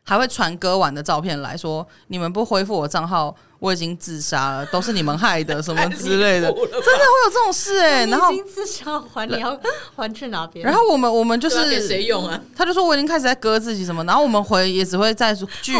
[0.02, 3.34] 还会传割完的照片来说，你们不恢复我账号。
[3.62, 8.06] 我已经自杀了，都是你们害的，什么之类的， 真的会有这种事哎、欸。
[8.10, 9.56] 然后已经自杀还你要
[9.94, 10.66] 还去哪边？
[10.66, 12.40] 然后我们我们就是给谁用啊？
[12.56, 15.76] 他就说我已经开始在割自己什么，然后我们回也只会在句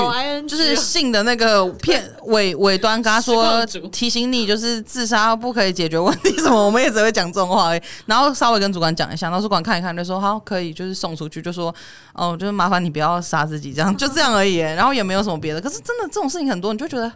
[0.47, 7.73] 就是信的那个片尾尾端跟他说提醒你，就是自杀不可以解决问题什么，我们也只会讲这种话。
[8.07, 11.75] 然后稍微跟主管讲一下，然后主管看一看就说好可以，就是送出去，就说
[12.13, 14.59] 哦，就是麻烦你不要杀自己这样，就这样而已。
[14.59, 15.61] 然后也没有什么别的。
[15.61, 17.11] 可是真的这种事情很多，你就觉得。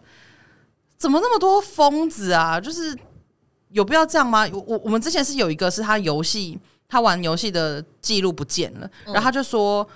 [0.97, 2.61] 怎么那么多疯子啊？
[2.61, 2.97] 就是
[3.71, 4.47] 有必要这样吗？
[4.53, 9.87] 我我们之前是有一个是他游戏，他玩游戏的记录不见了，然后他就说。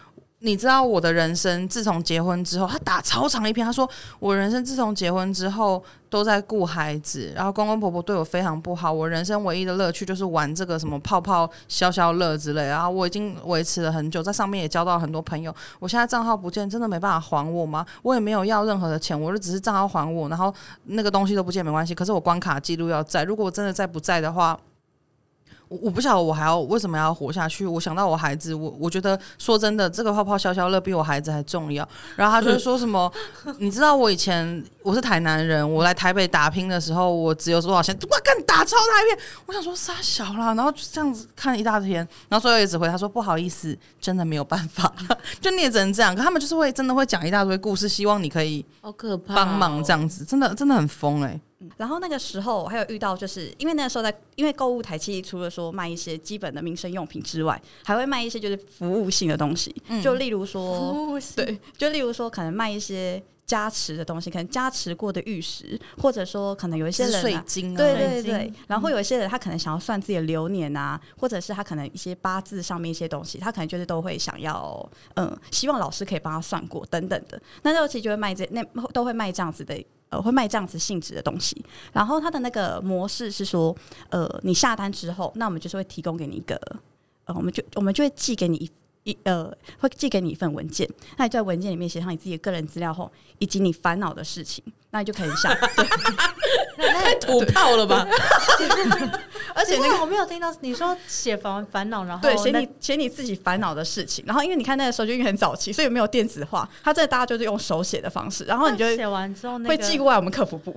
[0.42, 15.54] 你知道我的人生自从结婚之后，他打超长一篇，他说我人生自从结婚之后都在顾孩子，然后公公婆婆对我非常不好，我人生唯一的乐趣就是玩这个什么泡泡消消乐之类，然后我已经维持了很久，在上面也交到很多朋友。
[15.78, 17.84] 我现在账号不见，真的没办法还我吗？
[18.00, 20.52] 我也没有要任何的钱，我就只是账号还我，然后
[20.84, 24.58] 那个东西都不见没关系，可是我关卡记录要在，如果我真的在不在的话。
[25.70, 27.64] 我我不晓得我还要为什么要活下去。
[27.64, 31.88] 我想到我孩子，我我觉得说真的，这个泡泡消消乐比我孩子还重要。
[32.16, 33.10] 然后他就说什么，
[33.58, 37.96] 你知道我以前我是台南人，我来台北打拼的时候，我只有多少钱？
[38.02, 39.18] 我跟打超台片。
[39.46, 44.92] 我想说杀小啦，然后就这样子看一大天，然后最后也只回他说不好意思，真的没有办法，
[45.40, 46.16] 就你也只能这样。
[46.16, 51.40] 可他们就是会真的会讲一大堆故事，希望你可以好可怕帮忙这样子，真的真的很疯哎、欸。
[51.76, 61.36] 然后那个时候我还有遇到，就是因为那个时候在，因为购物台其实除了说卖一些基本的民生用品之外，还会卖一些就是服务性的东西，嗯、就例如说，服务性。
[61.36, 79.84] 对，就例如说可能卖一些加持的东西，可能加持过的玉石，或者说可能有一些人、啊，水晶、啊，对对对，然后有一些人他可能想要算自己的流年啊，嗯、或者是他可能一些八字上面一些东西，他可能就是都会想要，嗯，希望老师可以帮他算过等等的，那时候其实就会卖这，那都会卖这样子的。
[80.10, 83.74] 呃，会卖这样子性质的东西，然后它的那个模式是说，
[84.10, 86.60] 呃，你下单之后，那我们就是会提供给你一个，
[87.24, 88.70] 呃，我们就我们就会寄给你一
[89.04, 94.62] 一呃，会寄给你一份文件，那你在文件里面写上你自己的个人资料后，以及你烦恼的事情。
[94.92, 95.54] 那你就可以下，
[96.76, 98.06] 太土炮了吧？
[99.54, 110.74] 而且那个我没有听到你说写烦烦恼，然后对写你写你自己烦恼的事情，然后因为你看那个时候就因为很早期，所以没有电子化，他这大家就是用手写的方式，然后你就写完之后会寄过来我们客服部，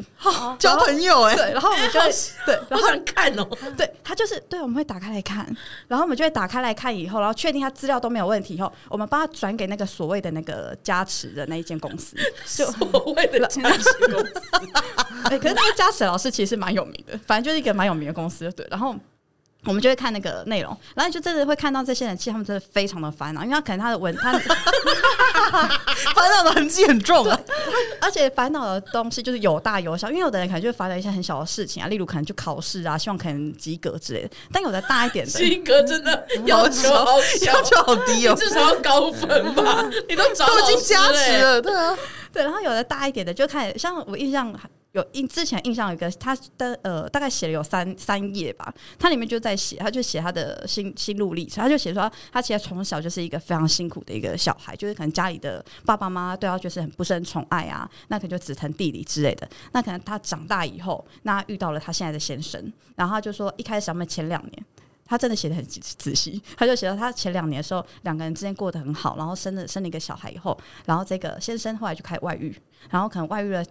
[0.60, 2.12] 交朋友哎，对，然后我们 就会
[2.45, 3.47] 对，然后看哦，
[3.78, 5.45] 对他就是对，我们会打开来看，
[5.88, 12.15] 然后我们就会打开来看以后，然后确定他资料都没有问题以后，我们帮他转给那个所谓的那个加持的那一间公司，
[12.56, 14.03] 就所谓的加持。
[15.24, 18.68] 哎、可是那个加水老师其实蛮有名的，反正就是一个蛮有名的公司，对。
[18.70, 18.96] 然后
[19.65, 24.32] 我们就会看那个内容，然后就真的会看到这些人，其实他们真的非常的烦恼，因为他可能他的文，他
[26.13, 27.39] 烦恼的痕迹很重啊。
[28.02, 34.30] 而且烦恼的东西就是有大有小，因为有的人可能就烦恼一些很小的事情啊，例如可能就考试啊，希望可能及格之类的。
[34.52, 36.89] 但有的大一点的，及格真的要求
[37.45, 39.89] 要求好低哦，至少要高分吧？
[40.10, 41.97] 你都找都已经加持了，对啊。
[42.34, 44.52] 对，然后有的大一点的就看，像我印象
[44.94, 64.66] 有印之前印象有一个，他的呃大概写了有三三页吧，他里面就在写，他就写他的心心路历程，他就写说他其实从小就是一个非常辛苦的一个小孩，就是可能家里的爸爸妈妈对他就是很不是很宠爱啊，那可能就只疼弟弟之类的，那可能他长大以后，那遇到了他现在的先生，然后他就说一开始他们前两年。
[65.06, 72.56] 他真的写的很仔细，他就写到他前两年的时候，两个人之间过得很好，然后生了生了一个小孩以后，然后这个先生后来就开始外遇，
[72.90, 73.64] 然后可能外遇了。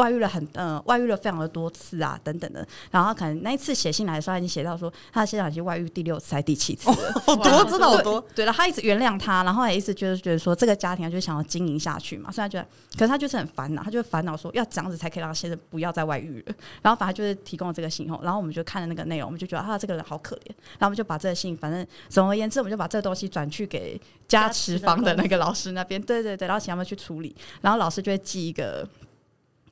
[0.00, 2.66] 外遇了很呃，外遇了非常的多次啊，等等的。
[2.90, 8.24] 然后可能那一次写信来的时候，他已经写到说，他现在已经外遇第六次还是第七次了，好 多，真的好多。
[8.34, 16.54] 对了，他一直原谅他，然后也一直就是觉得说这个家庭他就想要经营下去嘛，所以他觉得，可是他就是很烦恼，他就烦恼说要这样子才可以让他先生不要再外遇了。
[16.80, 20.48] 然后反正就是提供了这个信后，然后我们就看了那个内容，我们就觉得啊，这个人好可怜。
[20.78, 28.88] 然后我们就把这个信，反正总而言之，我们就把这个东西转去给加持方的那个老师那边，对对对，然后请他们去处理，然后老师就会寄一个。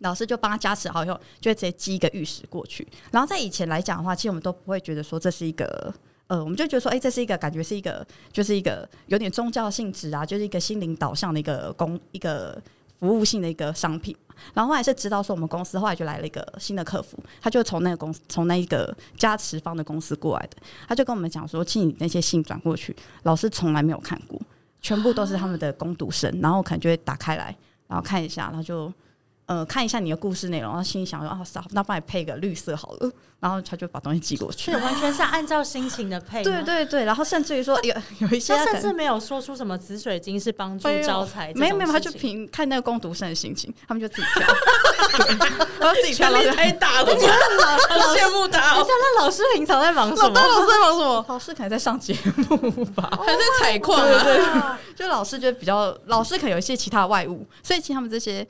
[0.01, 2.87] 老师就帮他加持好以后，就会直接寄一个玉石过去。
[3.11, 5.93] 然后在以前来讲的话，其实我们都不会觉得说这是一个，
[6.29, 12.57] 呃，我们就觉得说，哎、这是一个感觉是一个，就是一个有点宗教性质啊，就是一个心灵导向的一个公一个
[13.01, 14.17] 服务性的一个商品。
[14.55, 20.57] 然后后来是知道说，我们公司后来就来了一个新的客服，他就从那个公司从那一个加持方的公司过来的，
[20.87, 24.41] 他就跟我们讲说，请你那些信转过去，老师从来没有看过，
[24.81, 27.57] 全部都是他们的工读生，然后可能就会打开来，
[27.89, 28.93] 然后看一下，然后就。
[29.49, 36.45] 呃，看一下你的故事内容，然后心里想说，啊，好，那帮你配个绿色好了，然后他就把东西寄过去，完全是按照心情的配。
[36.45, 44.47] 对对对，然后甚至于说 有有一些他甚至没有说出什么紫水晶是帮助招财，没有没有，他就凭看那个工读生的心情，他们就自己挑，
[45.81, 48.77] 然后自己挑，权力太大了，好羡慕他。
[48.77, 50.39] 你想那老师平常在忙什么？
[50.39, 51.25] 老师在忙什么？
[51.27, 52.15] 老师可能在上节
[52.51, 54.23] 目吧，还在采矿啊？
[54.25, 54.45] 对对，
[54.95, 58.47] 就老师觉得比较，老师可能有一些其他外物，所以其实他们这些。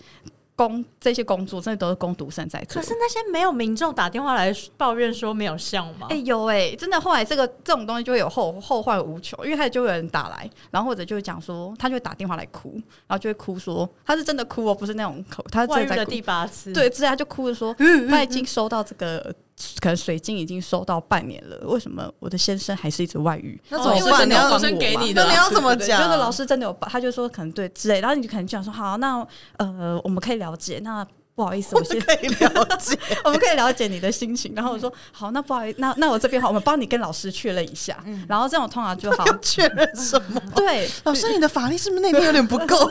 [0.58, 6.08] 工这些工作真的都是工读生在做，可是那些没有民众打电话来抱怨说没有效吗？
[6.10, 12.72] 哎、欸、有哎、欸，真的后来这个这种东西就会有后后患无穷，因为他就会有人打来，然后或者就会讲说，他就会打电话来哭，
[13.06, 16.10] 然后就会哭说他是真的哭哦，不是那种口，他真的在哭。
[16.10, 17.72] 第八次，对，之后他就哭着说，
[18.10, 19.32] 他已经收到这个。
[19.80, 23.60] 可能水晶已经收到半年了，为什么我的先生还是一直外遇？
[23.68, 24.28] 那怎么办？
[24.28, 26.02] 你要给你的，你要怎么讲？
[26.02, 31.06] 就是老师真的有，他就说可能对之类，然后你就可能想说好，那呃，我们可以了解那。
[31.38, 34.52] 不好意思，我先可以了解， 我们可以了解你的心情。
[34.56, 37.96] 然后我说好，那不好意思，那那我这边好，我们帮你跟老师确认一下。
[38.06, 40.42] 嗯、然后这种通常就好 确认什么？
[40.56, 42.90] 对，老师，你的法力是不是那边有点不够？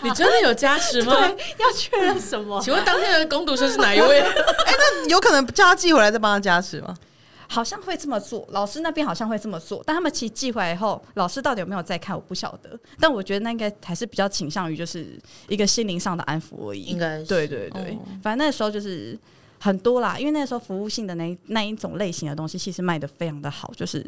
[0.00, 1.12] 你真的有加持吗？
[1.58, 2.58] 要确认什么？
[2.62, 4.20] 请问当天的攻读生是哪一位？
[4.20, 6.94] 哎、欸，那有可能叫他寄回来再帮他加持吗？
[7.52, 12.80] 好像会这么做，老师那边好像会这么做，但他们其实寄回来以后，老师到底有没有在看，我不晓得。
[12.98, 16.80] 但我觉得那应该还是比较倾向于就是一个心灵上的安抚而已。
[16.84, 19.18] 应该是对对对，哦、反正那时候就是
[19.60, 24.02] 很多啦，因为那时候服务性的那那一种类型的东西，其实卖的非常的好，就是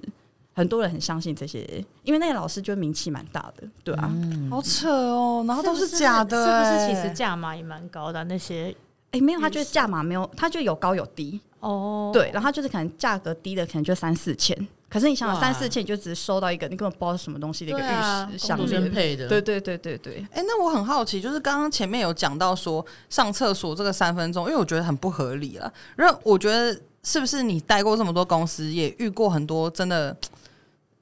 [0.54, 7.02] 很多人很相信这些，因为那个老师就名气蛮大的，对啊，嗯、好扯哦，然后都是假的，欸，是不是？
[7.02, 8.74] 其实价码也蛮高的那些。
[9.10, 12.10] 哎，没有，他就是价码没有，他就有高有低哦。
[12.12, 14.56] 对，然后就是可能价格低的可能就三四千，
[14.88, 19.26] 可是你想想三四千，你就只是收到一个你根本不知道是什么东西的一个玉石项链配的。
[19.26, 20.26] 对对对对对。
[20.32, 25.72] 哎，那我很好奇，就是刚刚前面有讲到说上厕所这个三分钟，因为我觉得很不合理了。
[25.96, 30.16] 然后我觉得是不是你待过这么多公司，也遇过很多真的，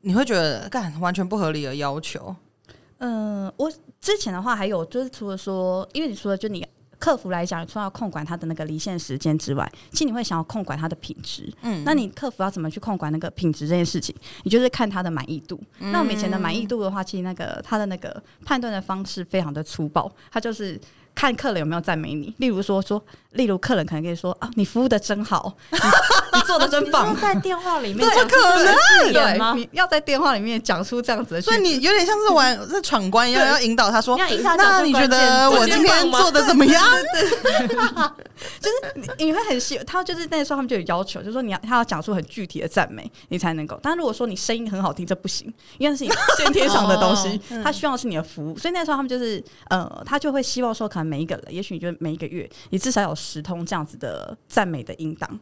[0.01, 2.35] 你会觉得干完全不合理的要求？
[2.99, 3.71] 嗯，我
[4.01, 6.67] 之前的话还有就是除了说，因为你说的就你。
[7.03, 11.53] 客服来讲，除了要控管他的那个离线时间之外，其实你会想要控管他的品质。
[11.63, 14.15] 嗯，那你客服要怎么去控管那个品质这件事情？
[14.45, 15.61] 你就是看他的满意度。
[15.81, 20.81] 嗯、那我们以前的满意度的话，其实那个他的那个判断的方式非常的粗暴，他就是。
[21.15, 25.79] 看客人有没有赞美你，例如说说，例如客人可能可以说啊，你服务的真好，你，
[26.35, 27.15] 你做的真棒。
[27.21, 29.55] 在电话里面讲出这个字眼吗？
[29.55, 36.83] 你要在电话里面讲出这样子的，所以你有点像是玩在闯关一样， 要引导他说，那你觉得我今天做的怎么样？
[38.59, 43.79] 就是你你会很希，他就是那时候他们就有要求，就是说你要他要讲出很具体的赞美，你才能够。
[43.83, 48.59] 但如果说你声音很好听，这不行，因为是你先天上的东西，他需要的是你的服务。
[48.59, 51.02] 所以那时候他们就是呃，他就会希望说可能。
[51.07, 55.39] 每一个人，也许你就每一个月，你至少有十通这样子的赞美的音档。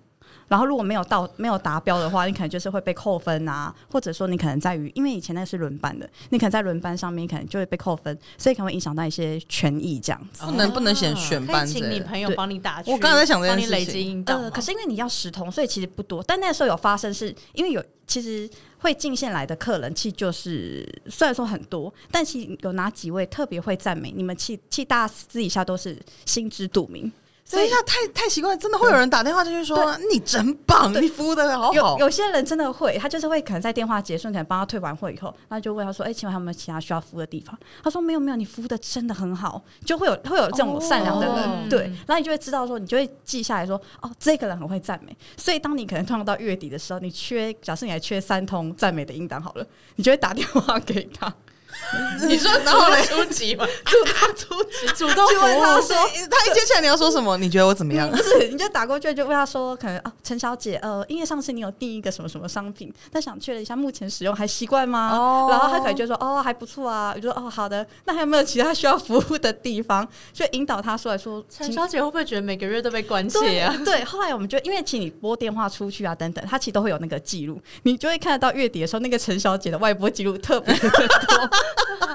[0.47, 10.45] 然后如果没有到没有达标的话，你可能就是会被扣分啊，或者说你可能在于，因为以前那是轮班的，你可能在轮班上面，可能就会被扣分，所以可能会影响到一些权益这样子。
[10.45, 12.83] 不能不能选选班，请你朋友帮你打。
[12.87, 14.25] 我刚才在想这件事情。
[14.27, 16.21] 呃，可是因为你要十通，所以其实不多。
[16.25, 18.49] 但那时候有发生是，是因为有其实
[18.81, 24.35] 会进线来的客人，其实就是虽然说很多，但其有哪几位特别会赞美你们？
[24.37, 27.13] 其其实大家私底下都是心知肚明。
[27.51, 31.73] 等一下，太太奇怪，真的会有人打电话进去说你真棒，你服务的好好。
[31.73, 51.35] 有有些人真的会，他就是会可能在电话结束，可能帮他退完货以后，那就问他说：“哎，请问还有没有其他需要服务的地方？”他说：“没有，没有，你服务的真的很好。”就会有会有这种善良的人，对，然后你就会知道说，你就会记下来说：“哦，这个人很会赞美。”所以当你可能通常到月底的时候，你缺，假设你还缺三通赞美的应当好了，你就会打电话给他。
[52.27, 53.67] 你说然后来出击吗？
[53.85, 55.97] 主动出击， 主动问他说，
[56.31, 57.37] 他一接起来你要说什么？
[57.37, 58.11] 你觉得我怎么样？
[58.11, 65.11] 不是，你就打过去就问他说，可能啊，陈小姐，呃，因为上次你有订一个什么什么商品，但想确认一下目前使用还习惯吗？
[65.13, 67.13] 哦，然后他可能就说，哦，还不错啊。
[67.15, 67.87] 我就说，哦，好的。
[68.05, 70.07] 那还有没有其他需要服务的地方？
[70.33, 73.75] 就引导他说来说，陈小姐会不会觉得每个月都被关切啊？
[73.85, 81.51] 对，后来我们就因为请你拨电话出去啊，等等，他其实都会有那个记录，你就会看得到月底的时候，那个陈小姐的外拨记录特别的多。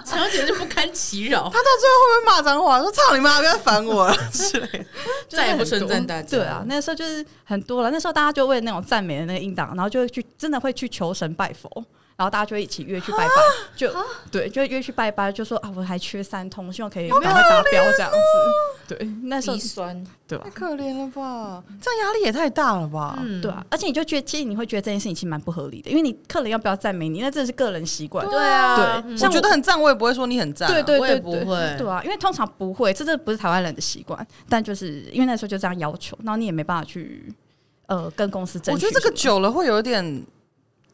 [0.06, 2.80] 陈小姐就不堪其扰，他到最后会不会骂脏话？
[2.80, 4.86] 说操你妈，不要烦我了 之类的，
[5.30, 6.38] 再也不称赞大家。
[6.38, 7.90] 对啊，那时候就是很多了。
[7.90, 11.84] 那时候大家就为那种赞美的那个应当，然后就会去真的会去求神拜佛。
[12.18, 13.34] 然后大家就一起约去拜拜，
[13.76, 13.94] 就
[14.32, 18.96] 对，就约去拜拜，就说啊，我还缺三通，希望可以赶快达标这样子。
[18.96, 20.46] 对，那时候酸，对吧？
[20.46, 23.20] 太可怜了吧，这样压力也太大了吧？
[23.22, 28.26] 嗯，对啊，而且你就觉得，其实你会觉得这件事情其实蛮不合理的，因为你客人要不要赞美你，那真的是个人习惯。
[28.30, 30.72] 对啊，对，我觉得很赞，我也不会说你很赞。
[30.72, 37.34] 对对对，不会，对啊，因为通常不会，这这不是台湾人的习惯，但就是因为那时候就这样要求，然后你也没办法去
[37.88, 38.72] 呃跟公司争取。
[38.72, 40.26] 我觉得这个久了会有一点。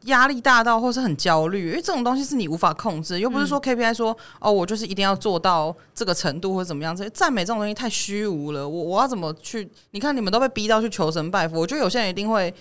[0.05, 6.95] 压力大到或是很焦虑，因为这种东西是你无法控制，又不是说 KPI 说、嗯、哦，我就是一定要做到这个程度或者怎么样。
[6.95, 9.69] 这赞美这种东西太虚无了，我我要怎么去？
[9.91, 12.53] 你看你们都被逼到去求神拜佛，我觉得有些人一定会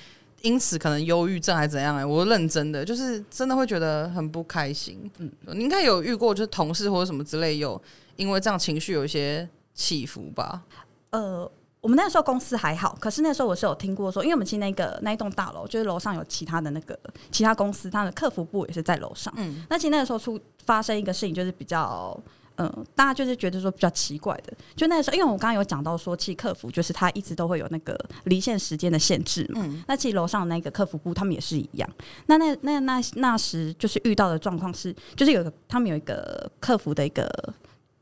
[0.43, 2.03] 因此可能忧郁症还是怎样、欸？
[2.03, 5.11] 哎，我认真的就是真的会觉得很不开心。
[5.19, 7.81] 嗯，你应该有遇过，就是同事或者什么之类有
[8.17, 10.63] 因为这样情绪有一些起伏吧？
[11.11, 11.51] 呃。
[11.81, 16.99] 我们那时候公司还好，可是那时候我是有听过说，因为我们去那个那一栋大楼，就是楼上有其他的那个
[17.31, 19.33] 其他公司，它的客服部也是在楼上。
[19.39, 22.15] 嗯，那其实那个时候出发生一个事情，就是比较
[22.57, 29.63] 嗯、呃，大家就是觉得说比较奇怪的，就那个时候，因为我刚刚有讲到说，其实客服就是他一直都会有那个离线时间的限制嘛。
[29.65, 31.89] 嗯，那其实楼上那个客服部他们也是一样。
[32.27, 37.27] 那那那那那时就是遇到的状况是，就是有个他们有一个客服的一个。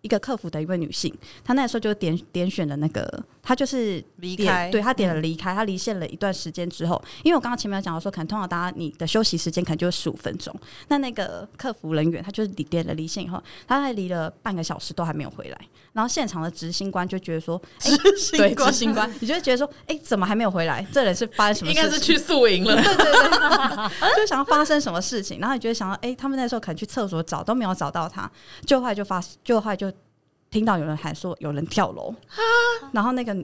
[0.08, 10.54] 一个客服的一位女性，她那时候就点点选了那个，她就是离开，对她点了离开，她离线了一段时间之后，因为我刚刚前面有讲到说，可能通常大家你的休息时间可能就十五分钟，
[10.88, 15.60] 那那个客服人员他就是点了离线以后，他还离了半个小时都还没有回来，
[15.92, 20.86] 然后现场的执行官就觉得说，欸、 执行官，对，执行官，你就会觉得说，哎、欸，怎么还没有回来？
[20.90, 21.76] 这人是发生什么事？
[21.76, 28.30] 应该是去宿营了，对 对对， 就想要发生什么事情，然后你觉得想到，哎、欸，他们那时候可能去厕所找都没有找到他，
[28.64, 29.92] 就后来就发，就后来就。
[30.50, 32.14] 听到有人喊说有人跳楼，
[32.92, 33.36] 然后那个，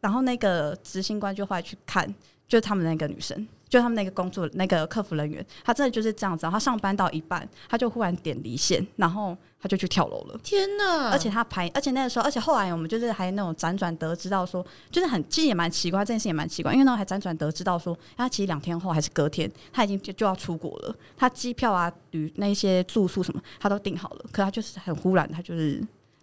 [0.00, 2.06] 然后那个执行官就后来去看，
[2.48, 6.48] 就是他们那个女生，就他们那个工作那个客服人员，她真的就是这样子。
[6.50, 10.40] 他上班到一半，他就忽然点离线，然后他就去跳楼了。
[10.42, 11.10] 天哪！
[11.10, 25.80] 而且他排，而且那个时候，而且后来我们就是还那种辗转得知到说，就是很其实也蛮奇怪，这件事也蛮奇怪，因为那种还辗转得知到说，他其实两天后还是隔天，他已经就就要出国了，他机票啊、旅那些住宿什么他都订好了，可他就是很忽然，他就是。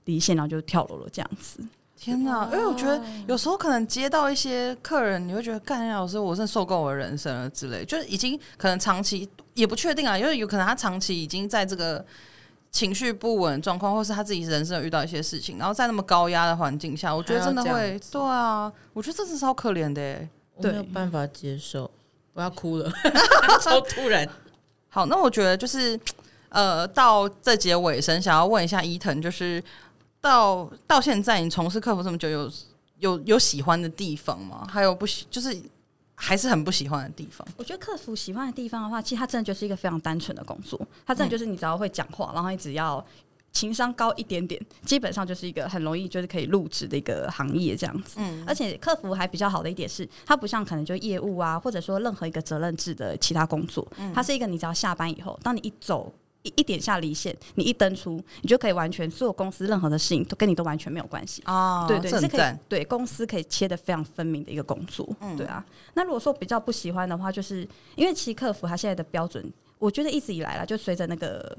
[0.08, 1.60] 离线，然后就跳楼了，这样子。
[1.99, 2.47] 天哪！
[2.51, 12.05] 因为我觉得有时候可能接到一些客人，你会觉得，干老师，我真的受够我的人生了之类，就是已经可能长期也不确定啊，因为有可能他长期已经在这个
[12.70, 21.89] 情绪不稳状况，或是他自己人生有遇到一些事情，然后在那么高压的环境下，我觉得真的会，对啊，我觉得这是超可怜的，欸，我没有办法接受，
[22.34, 22.91] 我要哭了
[23.60, 24.30] 超突然。
[24.89, 25.99] 好，那我觉得就是
[26.49, 29.64] 呃，到这节尾声，想要问一下伊藤，就是。
[30.20, 32.51] 到到现在，你从事客服这么久，有
[32.99, 34.68] 有有喜欢的地方吗？
[34.70, 35.55] 还有不喜，就是
[36.15, 37.47] 还是很不喜欢的地方。
[37.55, 40.80] 我觉得客服喜欢的地方的话，其实它真的就是一个非常单纯的工作。
[41.05, 43.05] 它真的就是你只要会讲话，然后你只要
[43.51, 48.18] 情商高一点点，基本上就是一个很容易就是可以入职的一个行业这样子。
[48.20, 56.11] 嗯，而且客服还比较好的一点是，它不像可能就业务啊，或者说任何一个责任制的其他工作，它是一个你只要下班以后，当你一走。
[56.43, 61.85] 一一点下离线，你一登出，你就可以完全所有公司任何的事情都跟你都完全没有关系哦！
[61.88, 65.65] 对对，是可以对公司可以切的非常分明的一个工作，嗯、对啊。
[65.93, 69.43] 那如果说比较不喜欢的话，就是因为其实客服他现在的标准，
[69.79, 71.57] 我觉得一直以来啦，就随着那个。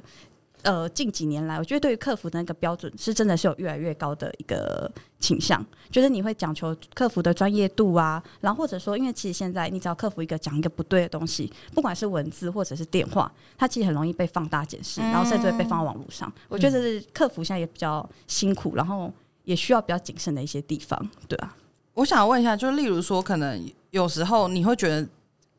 [0.69, 16.29] 呃，近几年来，我觉得对于客服的那个标准是真的是有越来越高的一个倾向，就是你会讲求客服的专业度啊，然后或者说，因为其实现在你只要客服一个讲一个不对的东西，不管是文字或者是电话，它其实很容易被放大解释，然后甚至会被放到网络上。
[16.29, 19.11] 嗯、我觉得是客服现在也比较辛苦，然后
[19.45, 21.57] 也需要比较谨慎的一些地方，对啊。
[21.95, 25.09] 我想问一下，就例如说，可能有时候你会觉得。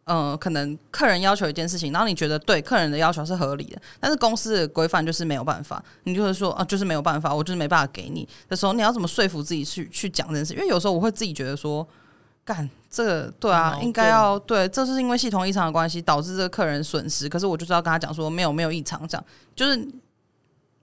[0.09, 10.53] 嗯、呃，可能客人要求一件事情，然后你觉得对客人的要求是合理的，但是公司的规范就是没有办法，你就会说啊，就是没有办法，我就是没办法给你的时候，你要怎么说服自己去去讲这件事？
[10.55, 11.87] 因为有时候我会自己觉得说，
[12.43, 19.23] 干这个对啊，嗯、应该要对，这是因为系统异常的关系导致这个客人损失，可是我就是要跟他讲说没有没有异常，这样
[19.55, 19.87] 就是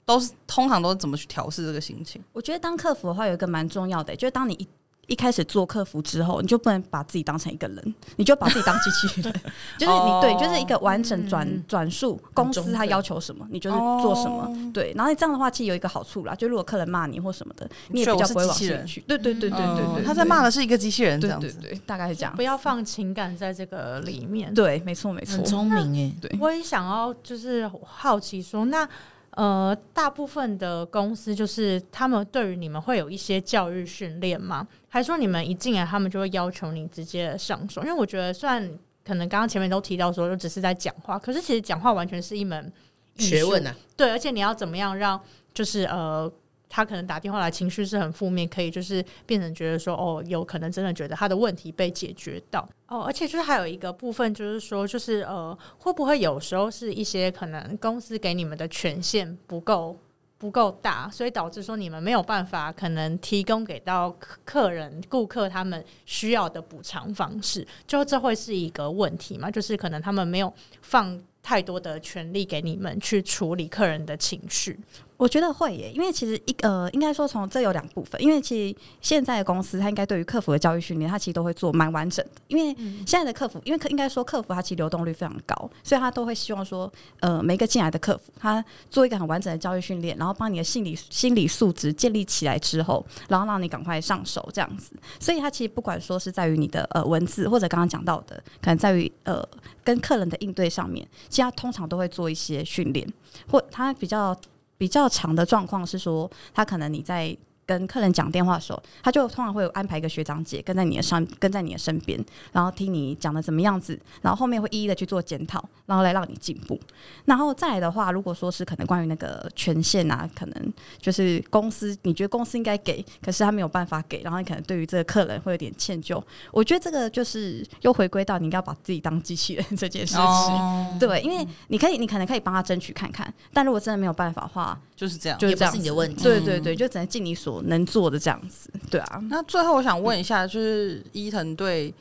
[0.05, 2.23] 都是通常都是怎么去调试这个心情？
[2.33, 4.69] 我觉得当客服的话有一个蛮重要的，就是当你一。
[5.07, 9.33] 一开始做客服之后，你就不能把自己当成一个人，你就把自己当机器人，
[9.79, 14.93] 就是你对，就是一个完整转转述公司他要求什么，你就是做什么，对。
[14.97, 19.01] 然后你这样的话，其实有一个好处啦，就如果客人骂你或什么的，你也比较不会往心里去。
[19.07, 22.35] 对对对对对对，他在骂的是一个机器人，这样子，对，大概是这样。
[22.35, 24.53] 不要放情感在这个里面。
[24.53, 25.37] 对，没错没错。
[25.37, 26.39] 很聪明哎，对。
[26.41, 28.89] 我也想要就是好奇说，那
[29.37, 34.67] 呃，大部分的公司就是他们对于你们会有一些教育训练吗？
[34.89, 37.83] 还是说你们一进来他们就会要求你直接上手？
[37.83, 38.69] 因为我觉得，虽然
[39.05, 42.73] 可能刚刚前面都提到说就只是在讲话，可是其实讲话完全是一门
[43.17, 43.75] 学问啊。
[43.97, 45.21] 对，而且你要怎么样让
[45.55, 46.31] 就是呃。
[46.69, 59.97] 他可能打电话来，情绪是很负面，可以就是变成觉得说，哦，有可能真的觉得他的问题被解决到哦，而且就是还有一个部分，就是说，就是呃，会不会有时候是一些可能公司给你们的权限不够
[60.39, 64.15] 不够大，所以导致说你们没有办法可能提供给到
[64.45, 69.51] 客人顾客他们需要的补偿方式，就这会是一个问题嘛？
[69.51, 70.53] 就是可能他们没有
[70.83, 74.79] 放太多的权利给你们去处理客人的情绪。
[75.17, 82.43] 我觉得会耶，因为其实一呃，应该说从这有两部分，因为其实现在的公司它应该对于客服的教育训练，它其实都会做蛮完整的。
[82.49, 82.75] 因为
[83.07, 94.95] 现在的客服，因为客应该说客服它其实流动率非常高，所以他都会希望说，呃，每一个进来的客服他做一个很完整的教育训练，然后帮你的心理心理素质建立起来之后，然后让你赶快上手这样子。
[95.19, 99.43] 所以它其实不管说是在于你的呃文字，或者刚刚讲到的，可能在于呃
[99.83, 103.11] 跟客人的应对上面，其实他通常都会做一些训练，
[103.51, 104.37] 或他比较。
[104.77, 107.37] 比较长的状况是说，他可能你在。
[107.67, 116.79] 跟客人讲电话的时候，他就通常会有安排一个学长姐跟在你的上，跟在你的身边，然后听你讲的怎么样子，然后后面会一一的去做检讨，然后来让你进步。
[117.25, 126.23] 然后再来的话，如果说是可能关于那个权限啊，可能就是公司你觉得公司应该给，可是他没有办法给，然后你可能对于这个客人会有点歉疚。
[126.53, 130.23] 我觉得这个就是又回归到你应该把自己当机器人 这件事情。
[130.23, 136.23] 哦、对，因为你可以，你可能可以帮他争取看看，但如果真的没有办法的话，就是这样，就是这样是你的问题。
[136.23, 137.63] 对对对，就只能尽你所。
[137.65, 139.23] 能做的这样子，对啊。
[139.29, 141.93] 那最后我想问一下，就是伊藤对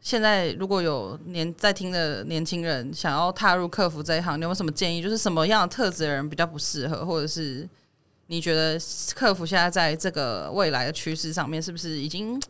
[0.00, 5.00] 现在如果有年在听的年轻人想要踏入客服这一行，你有没有什么建议？
[5.00, 7.68] 就是什么样的特质的人比较不适合，或者是
[8.26, 8.76] 你觉得
[9.14, 12.40] 客服现在在这个未来的趋势上面，是不是已经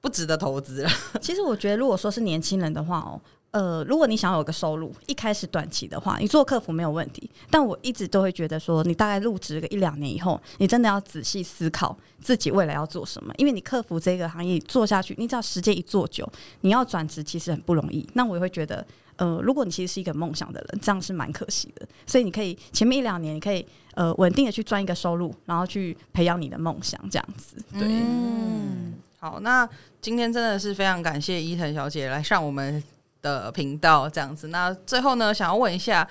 [0.00, 0.90] 不值得投资了？
[1.20, 3.20] 其实我觉得，如果说是年轻人的话哦。
[3.52, 7.30] 呃，如果你想有个收入，一开始短期的话，你做客服没有问题。
[7.50, 13.32] 但我一直都会觉得说，你大概入职个一两年以后，你真的要仔细思考自己未来要做什么。
[13.36, 16.26] 因为你客服这个行业做下去，你只要时间一做久，
[16.62, 18.08] 你要转职其实很不容易。
[18.14, 18.82] 那我也会觉得，
[19.16, 21.86] 呃，如果你其实是一个梦想的人，这样是蛮可惜的。
[22.06, 27.56] 所以你可以前面一两年，你可以呃稳定的去赚一个收入，然后去培养你的梦想，这样子。
[27.72, 29.68] 对，嗯，好，那
[30.00, 32.82] 今天真的是非常感谢伊藤小姐来上我们
[33.22, 36.06] 的频道这样子，那最后呢，想要问一下，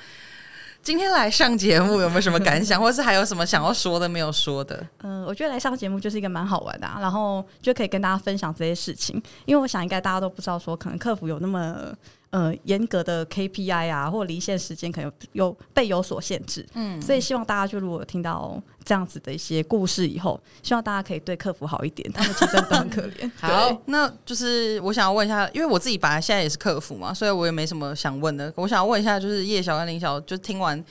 [0.81, 4.83] 今天来上节目有没有什么感想， 或是还有什么想要说的没有说的？
[5.03, 11.93] 嗯，我觉得来上节目就是一个蛮好玩的啊，然后就可以跟大家分享这些事情，因为我想应该大家都不知道说，可能客服有那么。
[12.31, 23.29] 呃，严格的 KPI 啊，或离线时间可能有，被有所限制，嗯，所以希望大家就如果听到这样子的一些故事以后，希望大家可以对客服好一点， 他们其实都很可怜。
[23.37, 28.51] 好，那就是我想要问一下，因为我自己本来现在也是客服嘛，所以我也没什么想问的。
[28.55, 30.81] 我想要问一下，就是叶小跟林小，就听完。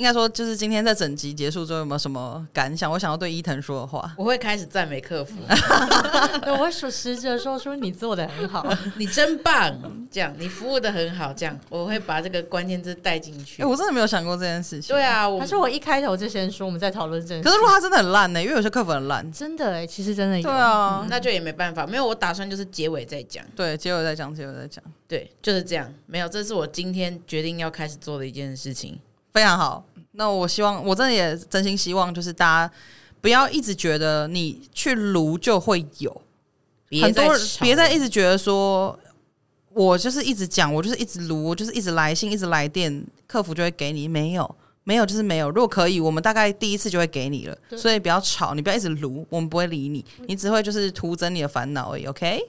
[0.00, 2.90] 应该说，就是今天在整集结束之后，有没有什么感想？
[2.90, 5.34] 我想要对伊藤说的话， 我会开始赞美客服，
[6.50, 9.78] 我会说实着说出你做的很好， 你真棒，
[10.10, 13.60] 这样你服务的很好，这样我会把这个关键字带进去。
[13.62, 14.96] 哎、欸，我真的没有想过这件事情。
[14.96, 17.44] 对啊，可是我一开头就先说我们在讨论这件事。
[17.44, 18.42] 可是如果他真的很烂呢？
[18.42, 20.42] 因为有些客服很烂，真的哎，其实真的有。
[20.42, 22.06] 对啊、嗯，那就也没办法，没有。
[22.06, 25.92] 我打算就是结尾再讲，对，结尾再讲，结尾再讲，对，就是这样。
[26.06, 28.98] 没有，这是我今天决定要开始做的一件事情，
[29.32, 29.84] 非常好。
[30.12, 32.74] 那我希望，我真的也真心希望，就是大家
[33.20, 36.22] 不要一直觉得你去撸就会有，
[37.00, 38.98] 很多人别再一直觉得说，
[39.72, 44.08] 我就是一直讲，我就是一直撸，我就是一直来信，一直来电，客服就会给你。
[44.08, 45.48] 没有，没有就是没有。
[45.48, 47.56] 如果可以，我们大概第一次就会给你了。
[47.76, 52.04] 所以不要吵，你不要一直撸，我们不会理你，你只会就是徒增你的烦恼而已。
[52.06, 52.40] OK。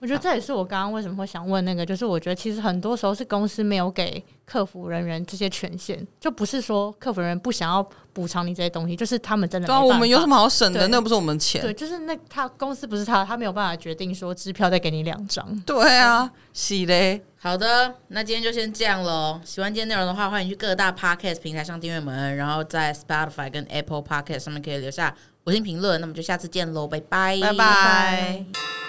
[0.00, 7.82] 我觉得这也是我刚刚为什么会想问那个，就是我觉得其实很多时候是公司没有给客服人员这些权限，就不是说客服人员不想要
[8.12, 9.66] 补偿你这些东西，就是他们真的。
[9.66, 10.86] 对啊，我们有什么好省的？
[10.88, 11.60] 那不是我们钱。
[11.60, 15.44] 对，就是那他公司不是他，他没有办法决定说支票再给你两张。
[15.66, 17.20] 对啊，是嘞。
[17.40, 19.40] 好的，那今天就先这样喽。
[19.44, 26.00] 喜欢今天内容的话，欢迎去各大 Podcast 平台上订阅我们，然后在 Spotify 跟 Apple Podcast 上面可以留下五星评论。
[26.00, 28.87] 那么就下次见喽，拜拜，拜拜。